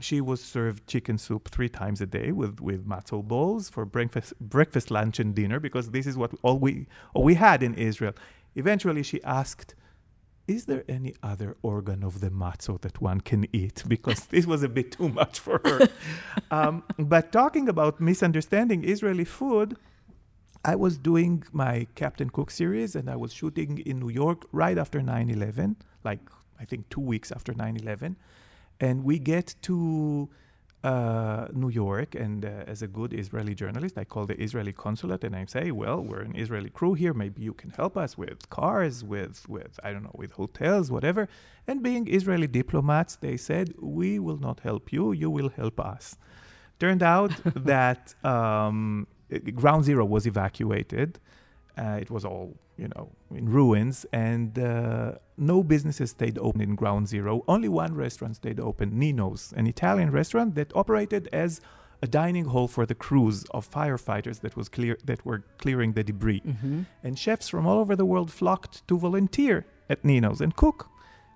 she 0.00 0.20
was 0.20 0.42
served 0.42 0.86
chicken 0.86 1.18
soup 1.18 1.48
three 1.48 1.68
times 1.68 2.00
a 2.00 2.06
day 2.06 2.30
with, 2.30 2.60
with 2.60 2.86
matzo 2.86 3.22
balls 3.22 3.68
for 3.68 3.84
breakfast, 3.84 4.32
breakfast, 4.40 4.90
lunch, 4.90 5.18
and 5.18 5.34
dinner 5.34 5.58
because 5.58 5.90
this 5.90 6.06
is 6.06 6.16
what 6.16 6.32
all 6.42 6.58
we, 6.58 6.86
all 7.14 7.24
we 7.24 7.34
had 7.34 7.62
in 7.62 7.74
Israel. 7.74 8.12
Eventually, 8.54 9.02
she 9.02 9.22
asked, 9.24 9.74
is 10.46 10.64
there 10.64 10.84
any 10.88 11.14
other 11.22 11.56
organ 11.62 12.02
of 12.02 12.20
the 12.20 12.30
matzo 12.30 12.80
that 12.80 13.00
one 13.00 13.20
can 13.20 13.46
eat? 13.52 13.82
Because 13.88 14.26
this 14.26 14.46
was 14.46 14.62
a 14.62 14.68
bit 14.68 14.92
too 14.92 15.08
much 15.08 15.40
for 15.40 15.60
her. 15.64 15.88
um, 16.50 16.82
but 16.98 17.32
talking 17.32 17.68
about 17.68 18.00
misunderstanding 18.00 18.84
Israeli 18.84 19.24
food, 19.24 19.76
I 20.64 20.74
was 20.74 20.98
doing 20.98 21.44
my 21.52 21.86
Captain 21.94 22.30
Cook 22.30 22.50
series 22.50 22.96
and 22.96 23.08
I 23.08 23.16
was 23.16 23.32
shooting 23.32 23.78
in 23.78 24.00
New 24.00 24.10
York 24.10 24.46
right 24.52 24.76
after 24.76 25.00
9 25.00 25.30
11, 25.30 25.76
like 26.04 26.20
I 26.60 26.64
think 26.64 26.88
two 26.88 27.00
weeks 27.00 27.30
after 27.30 27.54
9 27.54 27.76
11. 27.76 28.16
And 28.80 29.04
we 29.04 29.18
get 29.18 29.54
to 29.62 30.28
uh, 30.84 31.48
New 31.52 31.68
York, 31.68 32.14
and 32.14 32.44
uh, 32.44 32.48
as 32.66 32.82
a 32.82 32.86
good 32.86 33.12
Israeli 33.12 33.54
journalist, 33.54 33.98
I 33.98 34.04
call 34.04 34.26
the 34.26 34.40
Israeli 34.40 34.72
consulate 34.72 35.24
and 35.24 35.34
I 35.34 35.44
say, 35.46 35.72
"Well, 35.72 36.00
we're 36.00 36.20
an 36.20 36.36
Israeli 36.36 36.70
crew 36.70 36.94
here. 36.94 37.12
Maybe 37.12 37.42
you 37.42 37.52
can 37.52 37.70
help 37.70 37.96
us 37.96 38.16
with 38.16 38.48
cars, 38.48 39.02
with 39.02 39.48
with 39.48 39.80
I 39.82 39.92
don't 39.92 40.04
know, 40.04 40.14
with 40.14 40.32
hotels, 40.32 40.90
whatever." 40.90 41.28
And 41.66 41.82
being 41.82 42.06
Israeli 42.06 42.46
diplomats, 42.46 43.16
they 43.16 43.36
said, 43.36 43.74
"We 43.80 44.20
will 44.20 44.38
not 44.38 44.60
help 44.60 44.92
you. 44.92 45.12
You 45.12 45.30
will 45.30 45.48
help 45.48 45.80
us." 45.80 46.16
Turned 46.78 47.02
out 47.02 47.32
that 47.56 48.14
um, 48.24 49.08
Ground 49.54 49.84
Zero 49.84 50.04
was 50.04 50.26
evacuated. 50.26 51.18
Uh, 51.76 51.98
it 52.00 52.10
was 52.10 52.24
all 52.24 52.56
you 52.76 52.88
know 52.88 53.10
in 53.34 53.48
ruins, 53.48 54.06
and 54.12 54.58
uh, 54.58 55.12
no 55.36 55.62
businesses 55.62 56.10
stayed 56.10 56.38
open 56.38 56.60
in 56.60 56.74
Ground 56.74 57.08
Zero. 57.08 57.44
Only 57.46 57.68
one 57.68 57.94
restaurant 57.94 58.36
stayed 58.36 58.60
open, 58.60 58.98
Nino's, 58.98 59.52
an 59.56 59.66
Italian 59.66 60.10
restaurant 60.10 60.54
that 60.54 60.72
operated 60.74 61.28
as 61.32 61.60
a 62.02 62.06
dining 62.06 62.46
hall 62.46 62.68
for 62.68 62.86
the 62.86 62.94
crews 62.94 63.44
of 63.50 63.68
firefighters 63.68 64.40
that 64.40 64.56
was 64.56 64.68
clear 64.68 64.96
that 65.04 65.24
were 65.24 65.44
clearing 65.58 65.92
the 65.92 66.04
debris. 66.04 66.42
Mm-hmm. 66.46 66.82
And 67.02 67.18
chefs 67.18 67.48
from 67.48 67.66
all 67.66 67.78
over 67.78 67.96
the 67.96 68.04
world 68.04 68.30
flocked 68.30 68.86
to 68.88 68.98
volunteer 68.98 69.66
at 69.90 70.04
Nino's 70.04 70.40
and 70.40 70.54
cook. 70.54 70.88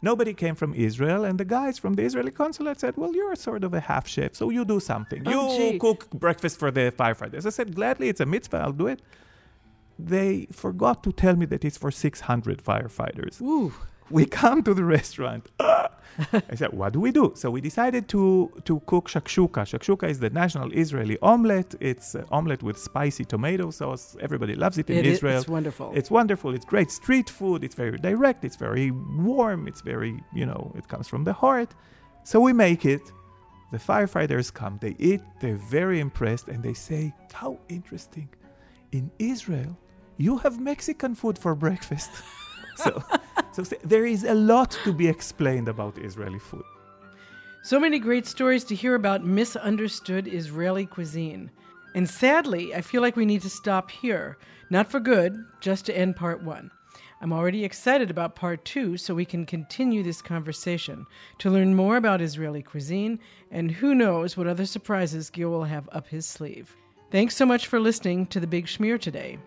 Nobody 0.05 0.35
came 0.35 0.57
from 0.57 0.75
Israel, 0.75 1.25
and 1.25 1.39
the 1.39 1.45
guys 1.45 1.79
from 1.79 1.95
the 1.95 2.03
Israeli 2.03 2.33
consulate 2.33 2.81
said, 2.81 2.97
Well, 2.97 3.15
you're 3.15 3.37
sort 3.37 3.63
of 3.63 3.73
a 3.73 3.81
half 3.81 4.09
chef, 4.09 4.35
so 4.35 4.51
you 4.51 4.65
do 4.65 4.81
something. 4.81 5.23
Oh, 5.27 5.57
you 5.57 5.73
gee. 5.73 5.79
cook 5.79 6.11
breakfast 6.11 6.59
for 6.59 6.73
the 6.73 6.93
firefighters. 6.93 7.47
I 7.47 7.51
said, 7.51 7.77
Gladly, 7.77 8.09
it's 8.09 8.21
a 8.21 8.27
mitzvah, 8.27 8.59
I'll 8.59 8.73
do 8.73 8.89
it. 8.89 9.01
They 9.99 10.49
forgot 10.51 11.05
to 11.05 11.13
tell 11.13 11.37
me 11.37 11.47
that 11.47 11.65
it's 11.65 11.79
for 11.79 11.93
600 11.93 12.65
firefighters. 12.65 13.41
Ooh. 13.41 13.73
We 14.11 14.27
come 14.27 14.63
to 14.65 14.75
the 14.75 14.85
restaurant. 14.85 15.47
I 15.61 16.55
said, 16.55 16.73
What 16.75 16.93
do 16.93 17.01
we 17.01 17.11
do? 17.13 17.33
So 17.35 17.51
we 17.51 17.61
decided 17.63 18.09
to, 18.09 18.53
to 18.65 18.81
cook 18.87 19.09
shakshuka. 19.09 19.63
Shakshuka 19.65 20.09
is 20.09 20.19
the 20.21 20.29
national 20.31 20.71
Israeli 20.73 21.19
omelet. 21.23 21.75
It's 21.81 22.15
an 22.15 22.27
omelet 22.31 22.63
with 22.63 22.77
spicy 22.79 23.25
tomato 23.25 23.71
sauce. 23.71 24.17
Everybody 24.21 24.55
loves 24.55 24.77
it 24.79 24.91
in 24.91 24.99
It 24.99 25.07
is- 25.07 25.19
Israel. 25.19 25.39
it's 25.41 25.49
wonderful. 25.49 25.93
It's 25.95 26.11
wonderful. 26.11 26.55
It's 26.55 26.67
great 26.67 26.91
street 26.91 27.31
food. 27.31 27.65
It's 27.65 27.75
very 27.75 27.97
direct. 27.97 28.45
It's 28.45 28.57
very 28.57 28.91
warm. 28.91 29.67
It's 29.67 29.81
very, 29.81 30.23
you 30.35 30.45
know, 30.45 30.73
it 30.77 30.87
comes 30.89 31.09
from 31.09 31.25
the 31.25 31.33
heart. 31.33 31.71
So 32.25 32.41
we 32.41 32.53
make 32.53 32.85
it. 32.85 33.01
The 33.73 33.79
firefighters 33.79 34.53
come. 34.53 34.79
They 34.83 34.95
eat. 34.99 35.23
They're 35.41 35.57
very 35.57 35.99
impressed. 36.01 36.49
And 36.49 36.63
they 36.63 36.75
say, 36.75 37.15
How 37.33 37.59
interesting. 37.71 38.29
In 38.93 39.11
Israel, 39.19 39.79
you 40.19 40.37
have 40.39 40.61
Mexican 40.61 41.15
food 41.15 41.39
for 41.39 41.55
breakfast. 41.55 42.11
so, 42.77 43.03
so 43.53 43.63
there 43.85 44.07
is 44.07 44.25
a 44.25 44.35
lot 44.35 44.71
to 44.85 44.93
be 44.93 45.07
explained 45.07 45.69
about 45.69 45.99
Israeli 45.99 46.39
food. 46.39 46.65
So 47.63 47.79
many 47.79 47.99
great 47.99 48.27
stories 48.27 48.65
to 48.65 48.75
hear 48.75 48.95
about 48.95 49.25
misunderstood 49.25 50.27
Israeli 50.27 50.87
cuisine. 50.87 51.51
And 51.95 52.09
sadly, 52.09 52.75
I 52.75 52.81
feel 52.81 53.03
like 53.03 53.15
we 53.15 53.27
need 53.27 53.43
to 53.43 53.51
stop 53.51 53.91
here. 53.91 54.39
Not 54.71 54.91
for 54.91 54.99
good, 54.99 55.45
just 55.61 55.87
to 55.87 55.97
end 55.97 56.17
part 56.17 56.43
one. 56.43 56.71
I'm 57.21 57.33
already 57.33 57.65
excited 57.65 58.11
about 58.11 58.35
part 58.35 58.65
two 58.65 58.97
so 58.97 59.15
we 59.15 59.25
can 59.25 59.47
continue 59.47 60.03
this 60.03 60.21
conversation 60.21 61.07
to 61.39 61.51
learn 61.51 61.77
more 61.77 61.97
about 61.97 62.21
Israeli 62.21 62.63
cuisine 62.63 63.21
and 63.53 63.71
who 63.71 63.95
knows 63.95 64.37
what 64.37 64.49
other 64.49 64.67
surprises 64.67 65.31
Gil 65.31 65.51
will 65.51 65.65
have 65.65 65.89
up 65.93 66.09
his 66.09 66.27
sleeve. 66.27 66.75
Thanks 67.13 67.37
so 67.37 67.47
much 67.47 67.69
for 67.69 67.79
listening 67.79 68.27
to 68.29 68.41
The 68.41 68.47
Big 68.49 68.67
Schmear 68.67 68.99
today. 68.99 69.39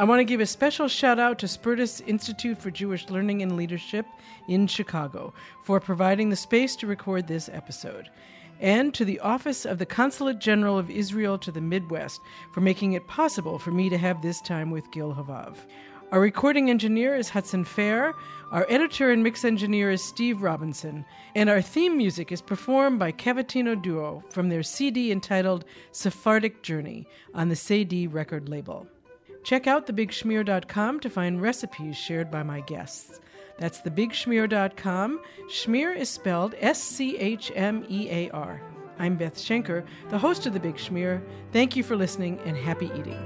I 0.00 0.04
want 0.04 0.20
to 0.20 0.24
give 0.24 0.40
a 0.40 0.46
special 0.46 0.88
shout 0.88 1.18
out 1.18 1.38
to 1.40 1.46
Spertus 1.46 2.00
Institute 2.06 2.58
for 2.58 2.70
Jewish 2.70 3.10
Learning 3.10 3.42
and 3.42 3.56
Leadership 3.56 4.06
in 4.48 4.66
Chicago 4.66 5.34
for 5.64 5.80
providing 5.80 6.30
the 6.30 6.36
space 6.36 6.74
to 6.76 6.86
record 6.86 7.28
this 7.28 7.50
episode, 7.52 8.08
and 8.58 8.94
to 8.94 9.04
the 9.04 9.20
Office 9.20 9.66
of 9.66 9.78
the 9.78 9.86
Consulate 9.86 10.38
General 10.38 10.78
of 10.78 10.90
Israel 10.90 11.36
to 11.38 11.52
the 11.52 11.60
Midwest 11.60 12.20
for 12.52 12.62
making 12.62 12.94
it 12.94 13.06
possible 13.06 13.58
for 13.58 13.70
me 13.70 13.90
to 13.90 13.98
have 13.98 14.22
this 14.22 14.40
time 14.40 14.70
with 14.70 14.90
Gil 14.92 15.14
Hovav. 15.14 15.56
Our 16.10 16.20
recording 16.20 16.70
engineer 16.70 17.14
is 17.14 17.28
Hudson 17.28 17.64
Fair, 17.64 18.14
our 18.50 18.66
editor 18.70 19.10
and 19.10 19.22
mix 19.22 19.44
engineer 19.44 19.90
is 19.90 20.02
Steve 20.02 20.42
Robinson, 20.42 21.04
and 21.34 21.50
our 21.50 21.62
theme 21.62 21.96
music 21.98 22.32
is 22.32 22.42
performed 22.42 22.98
by 22.98 23.12
Cavatina 23.12 23.80
Duo 23.80 24.24
from 24.30 24.48
their 24.48 24.62
CD 24.62 25.12
entitled 25.12 25.66
Sephardic 25.92 26.62
Journey 26.62 27.06
on 27.34 27.50
the 27.50 27.56
Cedille 27.56 28.12
record 28.12 28.48
label. 28.48 28.86
Check 29.42 29.66
out 29.66 29.86
thebigschmear.com 29.86 31.00
to 31.00 31.10
find 31.10 31.42
recipes 31.42 31.96
shared 31.96 32.30
by 32.30 32.42
my 32.42 32.60
guests. 32.60 33.20
That's 33.58 33.80
thebigschmear.com. 33.80 35.20
Schmear 35.48 35.96
is 35.96 36.08
spelled 36.08 36.54
S 36.58 36.82
C 36.82 37.16
H 37.18 37.52
M 37.54 37.84
E 37.88 38.08
A 38.10 38.30
R. 38.30 38.60
I'm 38.98 39.16
Beth 39.16 39.36
Schenker, 39.36 39.84
the 40.10 40.18
host 40.18 40.46
of 40.46 40.52
The 40.52 40.60
Big 40.60 40.76
Schmear. 40.76 41.22
Thank 41.52 41.76
you 41.76 41.82
for 41.82 41.96
listening 41.96 42.38
and 42.44 42.56
happy 42.56 42.90
eating. 42.96 43.18